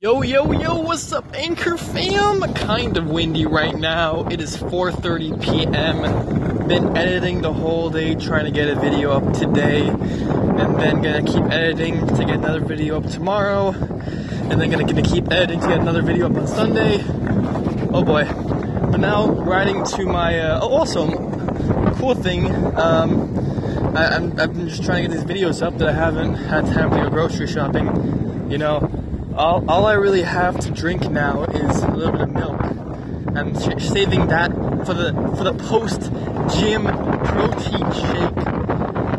Yo, 0.00 0.22
yo, 0.22 0.52
yo, 0.52 0.78
what's 0.78 1.12
up, 1.12 1.24
Anchor 1.34 1.76
fam? 1.76 2.40
Kind 2.54 2.96
of 2.96 3.10
windy 3.10 3.44
right 3.46 3.74
now. 3.74 4.24
It 4.28 4.40
is 4.40 4.56
4.30 4.56 5.42
p.m. 5.42 6.68
Been 6.68 6.96
editing 6.96 7.42
the 7.42 7.52
whole 7.52 7.90
day, 7.90 8.14
trying 8.14 8.44
to 8.44 8.52
get 8.52 8.68
a 8.68 8.76
video 8.76 9.10
up 9.10 9.32
today. 9.32 9.88
And 9.88 10.76
then 10.76 11.02
gonna 11.02 11.24
keep 11.24 11.42
editing 11.46 12.06
to 12.06 12.24
get 12.24 12.36
another 12.36 12.60
video 12.60 12.98
up 12.98 13.10
tomorrow. 13.10 13.70
And 13.70 14.60
then 14.60 14.70
gonna, 14.70 14.84
gonna 14.84 15.02
keep 15.02 15.32
editing 15.32 15.58
to 15.62 15.66
get 15.66 15.80
another 15.80 16.02
video 16.02 16.30
up 16.30 16.36
on 16.36 16.46
Sunday. 16.46 17.02
Oh 17.92 18.04
boy. 18.04 18.24
But 18.24 19.00
now, 19.00 19.26
riding 19.26 19.84
to 19.84 20.04
my, 20.04 20.38
uh, 20.38 20.60
oh, 20.62 20.76
also, 20.76 21.08
cool 21.94 22.14
thing, 22.14 22.54
um, 22.76 23.36
I, 23.96 24.14
I'm, 24.14 24.38
I've 24.38 24.54
been 24.54 24.68
just 24.68 24.84
trying 24.84 25.02
to 25.02 25.08
get 25.08 25.26
these 25.26 25.36
videos 25.36 25.60
up 25.60 25.76
that 25.78 25.88
I 25.88 25.92
haven't 25.92 26.34
had 26.34 26.66
time 26.66 26.92
to 26.92 26.98
go 26.98 27.10
grocery 27.10 27.48
shopping. 27.48 28.48
You 28.48 28.58
know, 28.58 28.97
all, 29.38 29.70
all 29.70 29.86
I 29.86 29.92
really 29.92 30.22
have 30.22 30.58
to 30.60 30.70
drink 30.70 31.08
now 31.10 31.44
is 31.44 31.82
a 31.82 31.90
little 31.90 32.12
bit 32.12 32.22
of 32.22 32.30
milk. 32.30 32.60
I'm 33.36 33.54
saving 33.54 34.26
that 34.28 34.52
for 34.84 34.94
the 34.94 35.12
for 35.36 35.44
the 35.44 35.54
post 35.54 36.10
gym 36.58 36.84
protein 37.24 37.92
shake. 37.92 38.36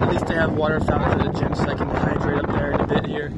At 0.02 0.12
least 0.12 0.26
I 0.30 0.34
have 0.34 0.54
water 0.54 0.82
fountains 0.82 1.26
at 1.26 1.34
the 1.34 1.40
gym, 1.40 1.56
so 1.56 1.64
I 1.64 1.76
can 1.76 1.88
hydrate 1.88 2.44
up 2.44 2.48
there 2.48 2.72
in 2.72 2.82
a 2.82 2.88
bit 2.88 3.06
here. 3.06 3.32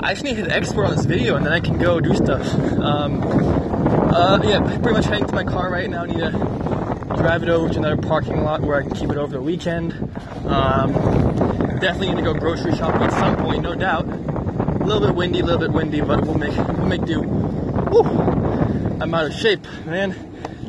I 0.00 0.14
just 0.14 0.24
need 0.24 0.36
to 0.36 0.50
export 0.50 0.88
on 0.88 0.96
this 0.96 1.04
video, 1.04 1.36
and 1.36 1.46
then 1.46 1.52
I 1.52 1.60
can 1.60 1.78
go 1.78 2.00
do 2.00 2.14
stuff. 2.14 2.52
Um, 2.54 3.22
uh, 4.12 4.40
yeah, 4.42 4.58
pretty 4.78 4.92
much 4.92 5.04
heading 5.04 5.28
to 5.28 5.34
my 5.34 5.44
car 5.44 5.70
right 5.70 5.88
now. 5.88 6.02
I 6.02 6.06
need 6.06 6.18
to 6.18 6.30
drive 7.16 7.44
it 7.44 7.50
over 7.50 7.68
to 7.68 7.78
another 7.78 7.98
parking 7.98 8.42
lot 8.42 8.62
where 8.62 8.78
I 8.78 8.82
can 8.82 8.92
keep 8.92 9.10
it 9.10 9.16
over 9.16 9.32
the 9.32 9.42
weekend. 9.42 9.92
Um, 10.46 10.92
definitely 11.78 12.08
need 12.08 12.16
to 12.16 12.22
go 12.22 12.34
grocery 12.34 12.74
shopping 12.74 13.02
at 13.02 13.12
some 13.12 13.36
point, 13.36 13.62
no 13.62 13.76
doubt. 13.76 14.29
A 14.80 14.84
little 14.84 15.06
bit 15.06 15.14
windy, 15.14 15.40
a 15.40 15.44
little 15.44 15.60
bit 15.60 15.72
windy, 15.72 16.00
but 16.00 16.22
we'll 16.22 16.38
make 16.38 16.56
we'll 16.56 16.86
make 16.86 17.04
do. 17.04 17.20
Woo! 17.20 18.02
I'm 19.00 19.14
out 19.14 19.26
of 19.26 19.34
shape, 19.34 19.64
man. 19.84 20.16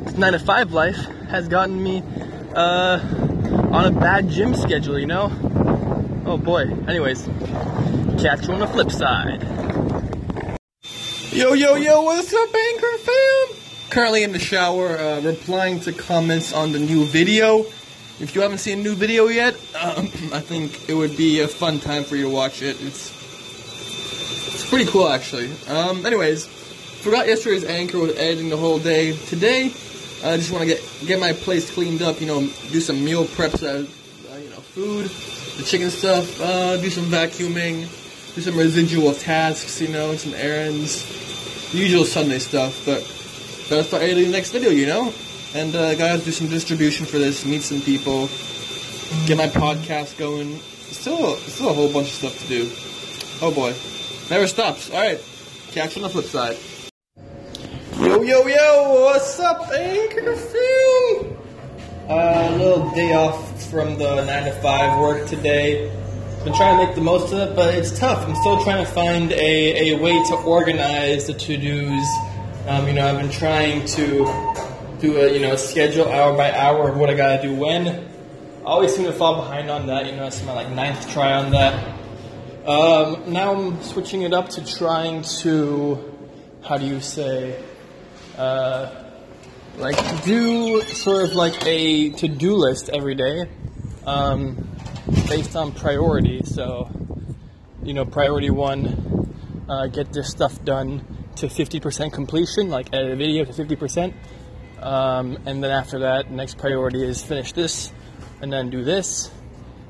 This 0.04 0.18
nine 0.18 0.34
to 0.34 0.40
five 0.40 0.74
life 0.74 0.98
has 1.30 1.48
gotten 1.48 1.82
me 1.82 2.04
uh, 2.54 3.00
on 3.72 3.86
a 3.86 3.92
bad 3.92 4.30
gym 4.30 4.54
schedule, 4.54 5.00
you 5.00 5.08
know. 5.08 5.32
Oh 6.26 6.38
boy. 6.38 6.64
Anyways, 6.88 7.26
catch 8.22 8.48
you 8.48 8.54
on 8.54 8.60
the 8.60 8.68
flip 8.68 8.92
side. 8.92 9.42
Yo, 11.32 11.54
yo, 11.54 11.76
yo, 11.76 12.02
what's 12.02 12.34
up, 12.34 12.54
Anchor 12.54 12.98
fam? 12.98 13.48
Currently 13.90 14.24
in 14.24 14.34
the 14.34 14.40
shower, 14.40 14.98
uh, 14.98 15.22
replying 15.22 15.80
to 15.82 15.94
comments 15.94 16.52
on 16.52 16.74
the 16.74 16.80
new 16.80 17.06
video. 17.06 17.60
If 18.20 18.36
you 18.36 18.42
haven't 18.42 18.58
seen 18.58 18.80
a 18.80 18.84
new 18.84 18.96
video 18.96 19.28
yet, 19.28 19.56
um, 19.82 20.06
I 20.34 20.42
think 20.42 20.90
it 20.90 20.94
would 20.94 21.16
be 21.16 21.40
a 21.40 21.48
fun 21.48 21.80
time 21.80 22.04
for 22.04 22.18
you 22.18 22.24
to 22.24 22.30
watch 22.30 22.62
it. 22.62 22.76
It's 22.82 23.21
pretty 24.72 24.90
cool, 24.90 25.10
actually. 25.10 25.52
Um, 25.68 26.06
anyways, 26.06 26.48
forgot 26.48 27.28
yesterday's 27.28 27.66
anchor 27.66 28.00
was 28.00 28.16
editing 28.18 28.50
the 28.50 28.56
whole 28.56 28.80
day. 28.80 29.12
Today, 29.28 29.66
I 30.24 30.38
just 30.38 30.50
want 30.50 30.62
to 30.62 30.66
get 30.66 30.82
get 31.06 31.20
my 31.20 31.34
place 31.34 31.70
cleaned 31.70 32.02
up. 32.02 32.22
You 32.22 32.28
know, 32.28 32.40
do 32.72 32.80
some 32.80 33.04
meal 33.04 33.26
preps, 33.26 33.62
uh, 33.62 33.84
uh, 34.34 34.38
you 34.38 34.50
know, 34.50 34.62
food, 34.72 35.08
the 35.58 35.64
chicken 35.64 35.90
stuff. 35.90 36.40
Uh, 36.40 36.78
do 36.78 36.90
some 36.90 37.04
vacuuming, 37.06 37.82
do 38.34 38.42
some 38.42 38.58
residual 38.58 39.14
tasks. 39.14 39.82
You 39.82 39.90
know, 39.90 40.16
some 40.16 40.34
errands, 40.36 41.04
usual 41.76 42.06
Sunday 42.06 42.40
stuff. 42.40 42.86
But 42.86 43.02
gotta 43.70 43.84
start 43.84 44.04
editing 44.04 44.32
the 44.32 44.32
next 44.32 44.52
video. 44.52 44.70
You 44.70 44.88
know, 44.88 45.14
and 45.54 45.76
uh, 45.76 45.96
gotta 45.96 46.24
do 46.24 46.32
some 46.32 46.48
distribution 46.48 47.06
for 47.06 47.20
this. 47.20 47.46
Meet 47.46 47.64
some 47.64 47.82
people. 47.82 48.30
Get 49.28 49.36
my 49.38 49.48
podcast 49.48 50.18
going. 50.18 50.56
Still, 50.96 51.36
still 51.36 51.70
a 51.70 51.74
whole 51.74 51.92
bunch 51.92 52.08
of 52.08 52.14
stuff 52.14 52.40
to 52.40 52.48
do. 52.48 52.72
Oh 53.46 53.52
boy. 53.54 53.76
Never 54.32 54.48
stops. 54.48 54.90
All 54.90 54.98
right. 54.98 55.20
Catch 55.72 55.98
on 55.98 56.04
the 56.04 56.10
flip 56.10 56.24
side. 56.24 56.56
Yo, 58.00 58.22
yo, 58.22 58.48
yo. 58.48 59.04
What's 59.04 59.38
up, 59.42 59.70
Anchor 59.74 60.38
fam? 60.38 61.38
Uh, 62.10 62.48
a 62.50 62.56
little 62.56 62.90
day 62.92 63.14
off 63.14 63.70
from 63.70 63.98
the 63.98 64.24
9 64.24 64.46
to 64.46 64.54
5 64.54 65.00
work 65.02 65.28
today. 65.28 65.92
Been 66.46 66.54
trying 66.54 66.80
to 66.80 66.86
make 66.86 66.96
the 66.96 67.02
most 67.02 67.34
of 67.34 67.40
it, 67.40 67.58
but 67.58 67.76
it's 67.76 68.00
tough. 68.00 68.26
I'm 68.26 68.34
still 68.36 68.64
trying 68.64 68.86
to 68.86 68.90
find 68.90 69.34
a, 69.34 69.92
a 69.92 70.00
way 70.00 70.14
to 70.14 70.36
organize 70.46 71.28
the 71.28 71.34
to 71.34 71.58
dos. 71.58 72.08
Um, 72.70 72.88
you 72.88 72.94
know, 72.94 73.06
I've 73.06 73.20
been 73.20 73.32
trying 73.32 73.84
to 73.86 74.24
do 75.02 75.18
a, 75.18 75.34
you 75.34 75.42
know, 75.42 75.58
schedule 75.58 76.08
hour 76.08 76.38
by 76.38 76.58
hour 76.58 76.88
of 76.88 76.96
what 76.96 77.10
I 77.10 77.16
gotta 77.16 77.42
do 77.42 77.54
when. 77.54 77.86
I 77.90 78.64
always 78.64 78.96
seem 78.96 79.04
to 79.08 79.12
fall 79.12 79.42
behind 79.42 79.70
on 79.70 79.88
that. 79.88 80.06
You 80.06 80.14
know, 80.14 80.28
it's 80.28 80.42
my 80.46 80.54
like 80.54 80.70
ninth 80.70 81.12
try 81.12 81.34
on 81.34 81.52
that. 81.52 81.91
Um, 82.66 83.34
now 83.34 83.56
I'm 83.56 83.82
switching 83.82 84.22
it 84.22 84.34
up 84.34 84.50
to 84.50 84.64
trying 84.64 85.24
to, 85.42 86.14
how 86.64 86.78
do 86.78 86.86
you 86.86 87.02
say, 87.02 87.60
uh, 88.38 89.04
like 89.78 90.24
do 90.24 90.82
sort 90.82 91.24
of 91.24 91.34
like 91.34 91.66
a 91.66 92.12
to-do 92.12 92.54
list 92.54 92.92
every 92.94 93.16
day, 93.16 93.50
um, 94.06 94.68
based 95.28 95.56
on 95.56 95.72
priority. 95.72 96.44
So, 96.44 96.88
you 97.82 97.96
know, 97.96 98.06
priority 98.06 98.52
one, 98.52 99.34
uh, 99.68 99.88
get 99.88 100.14
this 100.14 100.30
stuff 100.30 100.64
done 100.64 101.04
to 101.38 101.48
50% 101.48 102.14
completion, 102.14 102.70
like 102.70 102.94
edit 102.94 103.14
a 103.14 103.16
video 103.16 103.44
to 103.44 103.52
50%. 103.54 104.14
Um, 104.80 105.40
and 105.48 105.64
then 105.64 105.72
after 105.72 105.98
that, 106.02 106.30
next 106.30 106.60
priority 106.60 107.04
is 107.04 107.24
finish 107.24 107.54
this, 107.54 107.92
and 108.40 108.54
then 108.54 108.70
do 108.70 108.84
this. 108.84 109.32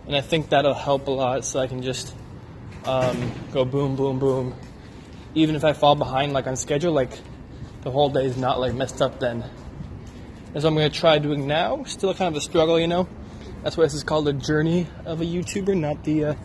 And 0.08 0.16
I 0.16 0.22
think 0.22 0.48
that'll 0.52 0.74
help 0.74 1.08
a 1.08 1.12
lot, 1.12 1.44
so 1.44 1.60
I 1.60 1.68
can 1.68 1.84
just 1.84 2.16
um, 2.86 3.32
go 3.52 3.66
boom, 3.66 3.96
boom, 3.96 4.20
boom. 4.20 4.56
Even 5.36 5.56
if 5.56 5.64
I 5.64 5.74
fall 5.74 5.96
behind, 5.96 6.34
like 6.34 6.48
on 6.48 6.56
schedule, 6.56 6.92
like 6.92 7.12
the 7.84 7.92
whole 7.92 8.10
day 8.10 8.26
is 8.26 8.38
not 8.38 8.60
like 8.60 8.74
messed 8.74 9.02
up 9.02 9.20
then. 9.20 9.44
As 10.54 10.66
I'm 10.66 10.76
gonna 10.76 10.90
try 10.90 11.20
doing 11.20 11.48
now. 11.48 11.84
Still 11.86 12.14
kind 12.14 12.36
of 12.36 12.38
a 12.38 12.42
struggle, 12.42 12.80
you 12.80 12.88
know. 12.88 13.08
That's 13.64 13.78
why 13.78 13.84
this 13.84 13.94
is 13.94 14.04
called 14.04 14.26
the 14.26 14.34
journey 14.34 14.88
of 15.06 15.22
a 15.22 15.26
YouTuber, 15.26 15.78
not 15.78 16.04
the 16.04 16.26
uh, 16.26 16.36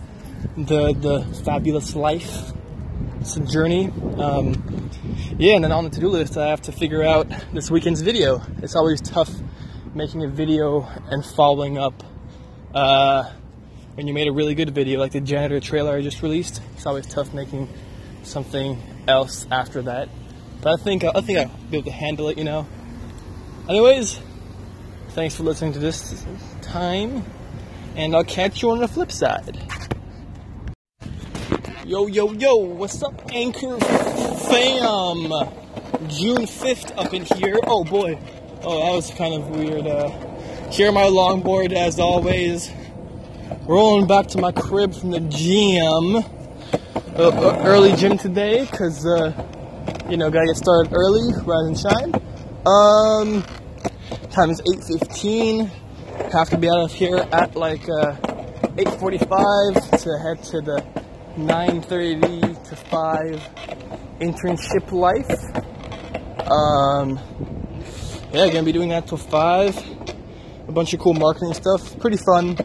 the 0.57 0.93
the 0.93 1.43
fabulous 1.45 1.97
life. 1.97 2.53
It's 3.21 3.37
a 3.37 3.41
journey. 3.41 3.91
Um, 4.19 4.91
yeah, 5.39 5.55
and 5.55 5.65
then 5.65 5.73
on 5.73 5.85
the 5.85 5.91
to-do 5.91 6.09
list, 6.09 6.37
I 6.37 6.49
have 6.49 6.63
to 6.63 6.73
figure 6.73 7.03
out 7.03 7.29
this 7.53 7.71
weekend's 7.71 8.03
video. 8.03 8.43
It's 8.63 8.77
always 8.77 9.01
tough 9.01 9.31
making 9.95 10.23
a 10.23 10.29
video 10.29 10.87
and 11.11 11.25
following 11.25 11.79
up. 11.79 12.05
Uh, 12.75 13.33
when 13.97 14.07
you 14.07 14.13
made 14.13 14.29
a 14.29 14.33
really 14.33 14.55
good 14.55 14.71
video, 14.71 15.01
like 15.01 15.13
the 15.13 15.23
janitor 15.23 15.59
trailer 15.59 15.97
I 15.97 16.03
just 16.03 16.21
released, 16.23 16.61
it's 16.75 16.85
always 16.85 17.07
tough 17.07 17.33
making 17.33 17.67
something 18.23 18.79
else 19.09 19.47
after 19.51 19.81
that. 19.83 20.11
But 20.61 20.79
I 20.79 20.83
think 20.83 21.03
I 21.03 21.13
think 21.23 21.39
I'll 21.39 21.71
be 21.71 21.79
able 21.79 21.85
to 21.85 21.91
handle 21.91 22.29
it, 22.29 22.37
you 22.37 22.45
know. 22.45 22.67
Anyways, 23.69 24.21
thanks 25.11 25.35
for 25.35 25.45
listening 25.45 25.73
to 25.73 25.79
this 25.79 26.27
time, 26.61 27.25
and 27.95 28.15
I'll 28.15 28.25
catch 28.25 28.61
you 28.61 28.71
on 28.71 28.81
the 28.81 28.89
flip 28.89 29.11
side. 29.11 29.63
Yo, 31.87 32.07
yo, 32.07 32.33
yo, 32.33 32.57
what's 32.57 33.03
up, 33.03 33.33
Anchor 33.33 33.79
fam? 33.81 35.31
June 36.09 36.45
5th 36.45 36.93
up 36.99 37.15
in 37.15 37.25
here. 37.25 37.59
Oh 37.65 37.83
boy. 37.83 38.19
Oh, 38.63 38.85
that 38.85 38.95
was 38.95 39.11
kind 39.13 39.35
of 39.35 39.49
weird. 39.49 39.87
Uh, 39.87 40.11
here 40.71 40.93
my 40.93 41.05
longboard 41.05 41.73
as 41.73 41.99
always 41.99 42.71
rolling 43.67 44.07
back 44.07 44.27
to 44.29 44.39
my 44.39 44.53
crib 44.53 44.95
from 44.95 45.11
the 45.11 45.21
gym. 45.21 46.25
Uh, 47.19 47.29
uh, 47.29 47.63
early 47.65 47.95
gym 47.97 48.19
today 48.19 48.67
because, 48.71 49.07
uh, 49.07 49.33
you 50.09 50.17
know, 50.17 50.31
gotta 50.31 50.47
get 50.47 50.57
started 50.57 50.93
early, 50.93 51.33
rise 51.45 51.67
and 51.67 51.79
shine. 51.79 52.15
Um, 52.67 53.43
time 54.31 54.51
is 54.51 54.61
8.15. 54.63 55.71
Have 56.33 56.51
to 56.51 56.59
be 56.59 56.69
out 56.69 56.81
of 56.81 56.93
here 56.93 57.17
at 57.33 57.57
like 57.57 57.89
uh, 57.89 58.17
8.45 58.77 60.03
to 60.03 60.19
head 60.19 60.43
to 60.45 60.61
the 60.61 60.85
9.30 61.37 62.69
to 62.69 62.77
5 62.77 63.67
internship 64.21 64.93
life. 64.93 65.31
Um, 66.51 67.19
yeah, 68.33 68.47
gonna 68.49 68.63
be 68.63 68.73
doing 68.73 68.91
that 68.91 69.07
till 69.07 69.19
5. 69.19 69.96
A 70.69 70.73
bunch 70.73 70.93
of 70.95 71.01
cool 71.01 71.15
marketing 71.15 71.55
stuff. 71.55 71.99
Pretty 72.01 72.17
fun. 72.17 72.57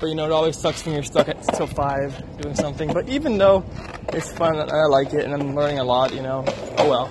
But 0.00 0.06
you 0.06 0.14
know, 0.14 0.24
it 0.24 0.32
always 0.32 0.56
sucks 0.56 0.84
when 0.84 0.94
you're 0.94 1.02
stuck 1.02 1.28
at 1.28 1.42
till 1.54 1.66
five 1.66 2.14
doing 2.40 2.54
something. 2.54 2.92
But 2.92 3.08
even 3.08 3.38
though 3.38 3.64
it's 4.12 4.32
fun 4.32 4.58
and 4.58 4.70
I 4.70 4.86
like 4.86 5.12
it 5.12 5.24
and 5.24 5.34
I'm 5.34 5.54
learning 5.54 5.78
a 5.78 5.84
lot, 5.84 6.14
you 6.14 6.22
know, 6.22 6.44
oh 6.78 6.88
well. 6.88 7.10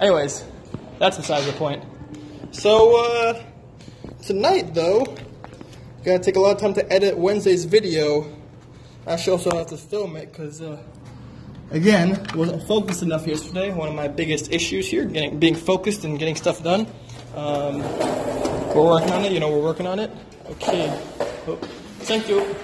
Anyways, 0.00 0.44
that's 0.98 1.16
besides 1.16 1.46
the 1.46 1.52
point. 1.52 1.82
So 2.50 3.04
uh, 3.04 3.42
tonight 4.22 4.74
though, 4.74 5.04
gotta 6.04 6.18
take 6.18 6.36
a 6.36 6.40
lot 6.40 6.56
of 6.56 6.60
time 6.60 6.74
to 6.74 6.92
edit 6.92 7.16
Wednesday's 7.16 7.64
video. 7.64 8.32
I 9.06 9.16
should 9.16 9.32
also 9.32 9.56
have 9.56 9.68
to 9.68 9.76
film 9.76 10.16
it 10.16 10.32
because, 10.32 10.60
uh, 10.60 10.82
again, 11.70 12.26
wasn't 12.34 12.62
focused 12.64 13.02
enough 13.02 13.26
yesterday. 13.26 13.72
One 13.72 13.88
of 13.88 13.94
my 13.94 14.08
biggest 14.08 14.52
issues 14.52 14.88
here, 14.88 15.04
getting 15.04 15.38
being 15.38 15.54
focused 15.54 16.04
and 16.04 16.18
getting 16.18 16.36
stuff 16.36 16.62
done. 16.62 16.86
Um, 17.34 17.82
we're 18.76 18.92
working 18.92 19.10
on 19.10 19.24
it. 19.24 19.32
You 19.32 19.40
know, 19.40 19.50
we're 19.50 19.62
working 19.62 19.86
on 19.86 19.98
it. 19.98 20.10
Okay. 20.50 20.88
Oh. 21.48 21.56
Thank 22.00 22.28
you. 22.28 22.54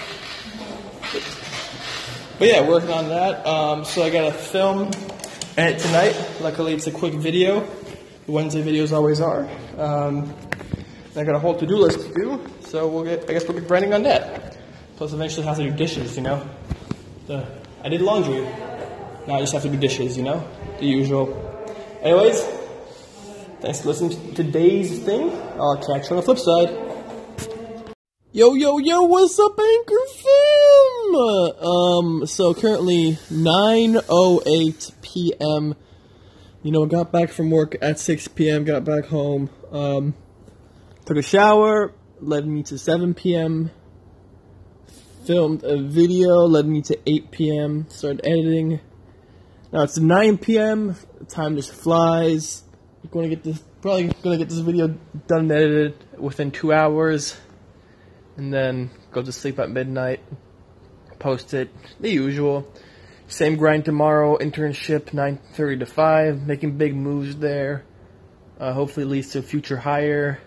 But 2.38 2.49
yeah, 2.49 2.69
working 2.69 2.91
on 2.91 3.09
that. 3.09 3.47
Um, 3.47 3.85
so 3.85 4.03
I 4.03 4.11
got 4.11 4.25
to 4.25 4.32
film 4.32 4.91
edit 5.56 5.81
tonight. 5.81 6.14
Luckily, 6.41 6.75
it's 6.75 6.87
a 6.87 6.93
quick 6.93 7.14
video. 7.14 7.61
The 8.26 8.32
Wednesday 8.32 8.62
videos 8.62 8.93
always 8.93 9.20
are. 9.20 9.49
Um, 9.79 10.35
I 11.17 11.25
got 11.25 11.35
a 11.35 11.38
whole 11.38 11.56
to-do 11.59 11.76
list 11.76 12.00
to 12.00 12.14
do, 12.14 12.47
so 12.61 12.88
we'll 12.88 13.05
get. 13.05 13.29
I 13.29 13.32
guess 13.32 13.49
we'll 13.49 13.59
get 13.59 13.69
grinding 13.69 13.94
on 13.94 14.03
that. 14.05 14.56
Plus, 14.97 15.12
eventually, 15.12 15.47
have 15.47 15.56
to 15.56 15.64
do 15.64 15.76
dishes. 15.76 16.17
You 16.17 16.23
know, 16.23 16.49
the 17.26 17.47
I 17.82 17.88
did 17.88 18.00
laundry. 18.00 18.43
Now 19.26 19.37
I 19.37 19.41
just 19.41 19.53
have 19.53 19.62
to 19.62 19.69
do 19.69 19.76
dishes. 19.76 20.17
You 20.17 20.25
know, 20.25 20.49
the 20.79 20.87
usual. 20.87 21.49
Anyways, 22.03 22.43
thanks 23.62 23.81
for 23.81 23.88
listening 23.88 24.11
to 24.11 24.35
today's 24.35 24.99
thing. 25.05 25.31
I'll 25.55 25.76
catch 25.76 26.11
you 26.11 26.17
on 26.17 26.17
the 26.17 26.23
flip 26.23 26.38
side. 26.38 26.93
Yo, 28.32 28.55
yo, 28.55 28.79
yo, 28.79 29.03
what's 29.03 29.38
up, 29.38 29.56
Anchor 29.59 29.94
Fam? 30.17 31.14
Um, 31.64 32.26
so 32.26 32.55
currently 32.55 33.12
9.08 33.31 34.93
p.m. 35.03 35.76
You 36.62 36.73
know, 36.73 36.87
got 36.87 37.12
back 37.12 37.31
from 37.31 37.50
work 37.50 37.76
at 37.81 38.00
6 38.00 38.29
p.m., 38.29 38.64
got 38.64 38.85
back 38.85 39.05
home, 39.06 39.49
um, 39.70 40.14
took 41.05 41.19
a 41.19 41.23
shower, 41.23 41.93
led 42.20 42.47
me 42.47 42.62
to 42.64 42.79
7 42.79 43.14
p.m., 43.14 43.70
filmed 45.25 45.62
a 45.62 45.81
video, 45.81 46.47
led 46.47 46.67
me 46.67 46.82
to 46.82 46.99
8 47.06 47.31
p.m., 47.31 47.87
started 47.91 48.23
editing. 48.25 48.81
Now 49.73 49.82
it's 49.82 49.99
9 49.99 50.38
p.m., 50.38 50.97
time 51.29 51.56
just 51.56 51.73
flies. 51.73 52.64
Gonna 53.10 53.28
get 53.28 53.43
this, 53.43 53.58
probably 53.81 54.10
gonna 54.22 54.38
get 54.38 54.49
this 54.49 54.58
video 54.58 54.88
done 55.26 55.40
and 55.40 55.52
edited 55.52 56.19
within 56.19 56.50
two 56.50 56.72
hours 56.72 57.37
and 58.37 58.52
then 58.52 58.90
go 59.10 59.22
to 59.22 59.32
sleep 59.32 59.58
at 59.58 59.70
midnight, 59.70 60.20
post 61.19 61.52
it, 61.52 61.70
the 62.00 62.10
usual. 62.10 62.66
Same 63.26 63.56
grind 63.56 63.84
tomorrow, 63.84 64.37
internship 64.38 65.10
9.30 65.10 65.81
to 65.81 65.87
5, 65.87 66.46
making 66.46 66.76
big 66.76 66.94
moves 66.94 67.37
there. 67.37 67.84
Uh, 68.58 68.72
hopefully 68.72 69.04
leads 69.04 69.31
to 69.31 69.38
a 69.38 69.43
future 69.43 69.76
hire. 69.76 70.40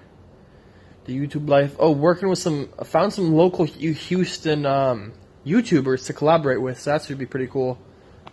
The 1.06 1.18
YouTube 1.18 1.50
life. 1.50 1.76
Oh, 1.78 1.92
working 1.92 2.30
with 2.30 2.40
some, 2.40 2.70
found 2.84 3.14
some 3.14 3.34
local 3.34 3.66
Houston 3.66 4.66
um, 4.66 5.14
YouTubers 5.46 6.06
to 6.08 6.14
collaborate 6.14 6.62
with, 6.62 6.80
so 6.80 6.92
that 6.92 7.04
should 7.04 7.18
be 7.18 7.26
pretty 7.26 7.48
cool. 7.48 7.78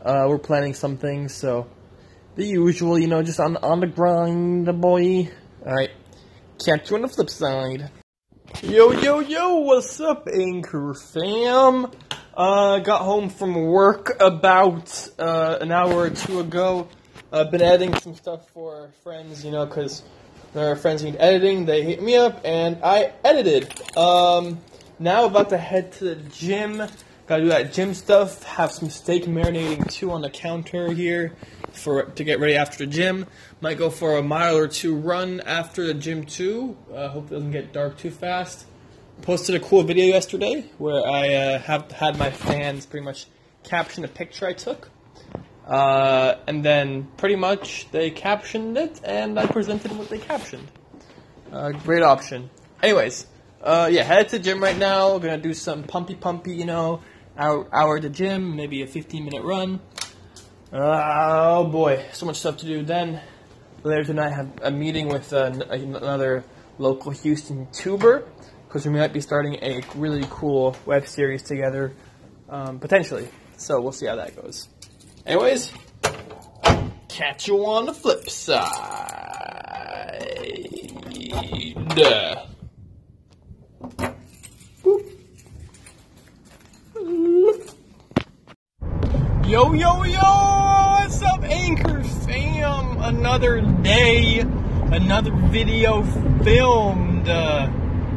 Uh, 0.02 0.26
we're 0.28 0.38
planning 0.38 0.74
some 0.74 0.96
things, 0.96 1.34
so 1.34 1.66
the 2.34 2.46
usual, 2.46 2.98
you 2.98 3.06
know, 3.06 3.22
just 3.22 3.40
on, 3.40 3.56
on 3.58 3.80
the 3.80 3.86
grind, 3.86 4.80
boy. 4.80 5.30
Alright, 5.64 5.90
catch 6.64 6.90
you 6.90 6.96
on 6.96 7.02
the 7.02 7.08
flip 7.08 7.30
side. 7.30 7.90
Yo, 8.62 8.92
yo, 8.92 9.20
yo, 9.20 9.56
what's 9.60 10.00
up, 10.00 10.28
Anchor 10.32 10.94
fam? 10.94 11.90
Uh, 12.34 12.78
got 12.78 13.02
home 13.02 13.28
from 13.28 13.54
work 13.54 14.16
about 14.20 15.08
uh, 15.18 15.58
an 15.60 15.70
hour 15.70 15.94
or 15.94 16.10
two 16.10 16.40
ago. 16.40 16.88
I've 17.32 17.50
been 17.50 17.62
editing 17.62 17.98
some 17.98 18.14
stuff 18.14 18.48
for 18.50 18.90
friends, 19.02 19.44
you 19.44 19.50
know, 19.50 19.66
because 19.66 20.02
their 20.54 20.76
friends 20.76 21.02
need 21.02 21.16
editing. 21.18 21.66
They 21.66 21.82
hit 21.82 22.02
me 22.02 22.16
up, 22.16 22.40
and 22.44 22.78
I 22.82 23.12
edited. 23.24 23.72
Um, 23.96 24.60
now 24.98 25.24
about 25.26 25.50
to 25.50 25.58
head 25.58 25.92
to 25.94 26.04
the 26.04 26.16
gym. 26.16 26.82
Gotta 27.26 27.42
do 27.42 27.48
that 27.50 27.72
gym 27.72 27.94
stuff. 27.94 28.42
Have 28.42 28.72
some 28.72 28.90
steak 28.90 29.24
marinating 29.24 29.90
too 29.90 30.10
on 30.10 30.22
the 30.22 30.30
counter 30.30 30.92
here 30.92 31.34
for 31.72 32.02
to 32.02 32.24
get 32.24 32.40
ready 32.40 32.56
after 32.56 32.78
the 32.78 32.86
gym. 32.86 33.26
Might 33.60 33.78
go 33.78 33.90
for 33.90 34.18
a 34.18 34.22
mile 34.22 34.56
or 34.56 34.68
two 34.68 34.94
run 34.96 35.40
after 35.40 35.86
the 35.86 35.94
gym 35.94 36.26
too. 36.26 36.76
Uh, 36.92 37.08
hope 37.08 37.26
it 37.26 37.34
doesn't 37.34 37.52
get 37.52 37.72
dark 37.72 37.96
too 37.96 38.10
fast. 38.10 38.66
Posted 39.22 39.54
a 39.54 39.60
cool 39.60 39.84
video 39.84 40.06
yesterday 40.06 40.64
where 40.78 41.06
I 41.06 41.34
uh, 41.34 41.58
have 41.60 41.92
had 41.92 42.18
my 42.18 42.30
fans 42.30 42.86
pretty 42.86 43.04
much 43.04 43.26
caption 43.62 44.04
a 44.04 44.08
picture 44.08 44.46
I 44.46 44.52
took. 44.52 44.90
Uh, 45.66 46.34
and 46.48 46.64
then 46.64 47.06
pretty 47.16 47.36
much 47.36 47.88
they 47.92 48.10
captioned 48.10 48.76
it 48.76 49.00
and 49.04 49.38
I 49.38 49.46
presented 49.46 49.96
what 49.96 50.08
they 50.10 50.18
captioned. 50.18 50.68
Uh, 51.52 51.70
great 51.70 52.02
option. 52.02 52.50
Anyways, 52.82 53.26
uh, 53.62 53.88
yeah, 53.92 54.02
headed 54.02 54.30
to 54.30 54.38
the 54.38 54.44
gym 54.44 54.60
right 54.60 54.76
now. 54.76 55.18
Gonna 55.18 55.38
do 55.38 55.54
some 55.54 55.84
pumpy 55.84 56.16
pumpy, 56.16 56.56
you 56.56 56.64
know, 56.64 57.00
hour, 57.36 57.66
hour 57.72 57.96
at 57.96 58.02
the 58.02 58.10
gym, 58.10 58.56
maybe 58.56 58.82
a 58.82 58.86
15 58.86 59.24
minute 59.24 59.42
run. 59.42 59.80
Oh 60.72 61.64
boy, 61.66 62.06
so 62.12 62.26
much 62.26 62.36
stuff 62.36 62.58
to 62.58 62.66
do. 62.66 62.82
Then 62.82 63.20
later 63.82 64.04
tonight, 64.04 64.28
I 64.28 64.36
have 64.36 64.50
a 64.62 64.70
meeting 64.70 65.08
with 65.08 65.32
uh, 65.32 65.52
another 65.70 66.44
local 66.78 67.12
Houston 67.12 67.68
tuber 67.72 68.24
because 68.66 68.86
we 68.86 68.92
might 68.92 69.12
be 69.12 69.20
starting 69.20 69.56
a 69.62 69.82
really 69.94 70.26
cool 70.30 70.76
web 70.86 71.06
series 71.06 71.42
together, 71.42 71.92
um, 72.48 72.78
potentially. 72.78 73.28
So 73.58 73.80
we'll 73.80 73.92
see 73.92 74.06
how 74.06 74.16
that 74.16 74.34
goes. 74.34 74.68
Anyways, 75.26 75.72
catch 77.08 77.48
you 77.48 77.64
on 77.66 77.86
the 77.86 77.92
flip 77.92 78.30
side. 78.30 79.12
Yo, 89.52 89.74
yo, 89.74 90.02
yo! 90.04 90.18
What's 90.18 91.20
up, 91.20 91.42
Anchor 91.42 92.02
fam? 92.02 92.96
Another 93.02 93.60
day, 93.60 94.38
another 94.38 95.30
video 95.30 96.02
filmed. 96.42 97.28
Uh, 97.28 97.68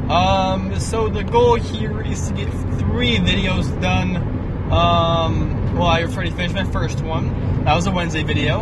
um, 0.09 0.79
so 0.79 1.09
the 1.09 1.25
goal 1.25 1.55
here 1.55 2.01
is 2.01 2.29
to 2.29 2.33
get 2.35 2.49
three 2.79 3.17
videos 3.17 3.69
done. 3.81 4.15
Um, 4.71 5.75
well, 5.75 5.87
I 5.87 6.05
already 6.05 6.31
finished 6.31 6.55
my 6.55 6.63
first 6.63 7.01
one. 7.01 7.65
That 7.65 7.75
was 7.75 7.85
a 7.85 7.91
Wednesday 7.91 8.23
video. 8.23 8.61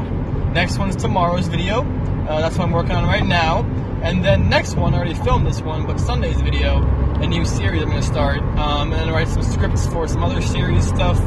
Next 0.53 0.79
one 0.79 0.89
is 0.89 0.95
tomorrow's 0.95 1.49
video. 1.49 1.81
Uh, 2.27 2.41
that's 2.41 2.57
what 2.57 2.65
I'm 2.65 2.71
working 2.71 2.93
on 2.93 3.03
right 3.03 3.23
now. 3.23 3.59
And 4.01 4.25
then 4.25 4.49
next 4.49 4.77
one, 4.77 4.95
I 4.95 4.97
already 4.97 5.13
filmed 5.13 5.45
this 5.45 5.61
one, 5.61 5.85
but 5.85 5.99
Sunday's 5.99 6.41
video, 6.41 6.81
a 7.21 7.27
new 7.27 7.45
series 7.45 7.83
I'm 7.83 7.89
going 7.89 8.01
to 8.01 8.07
start. 8.07 8.39
Um, 8.57 8.91
and 8.93 8.93
then 8.93 9.11
write 9.11 9.27
some 9.27 9.43
scripts 9.43 9.85
for 9.85 10.07
some 10.07 10.23
other 10.23 10.41
series 10.41 10.87
stuff. 10.87 11.19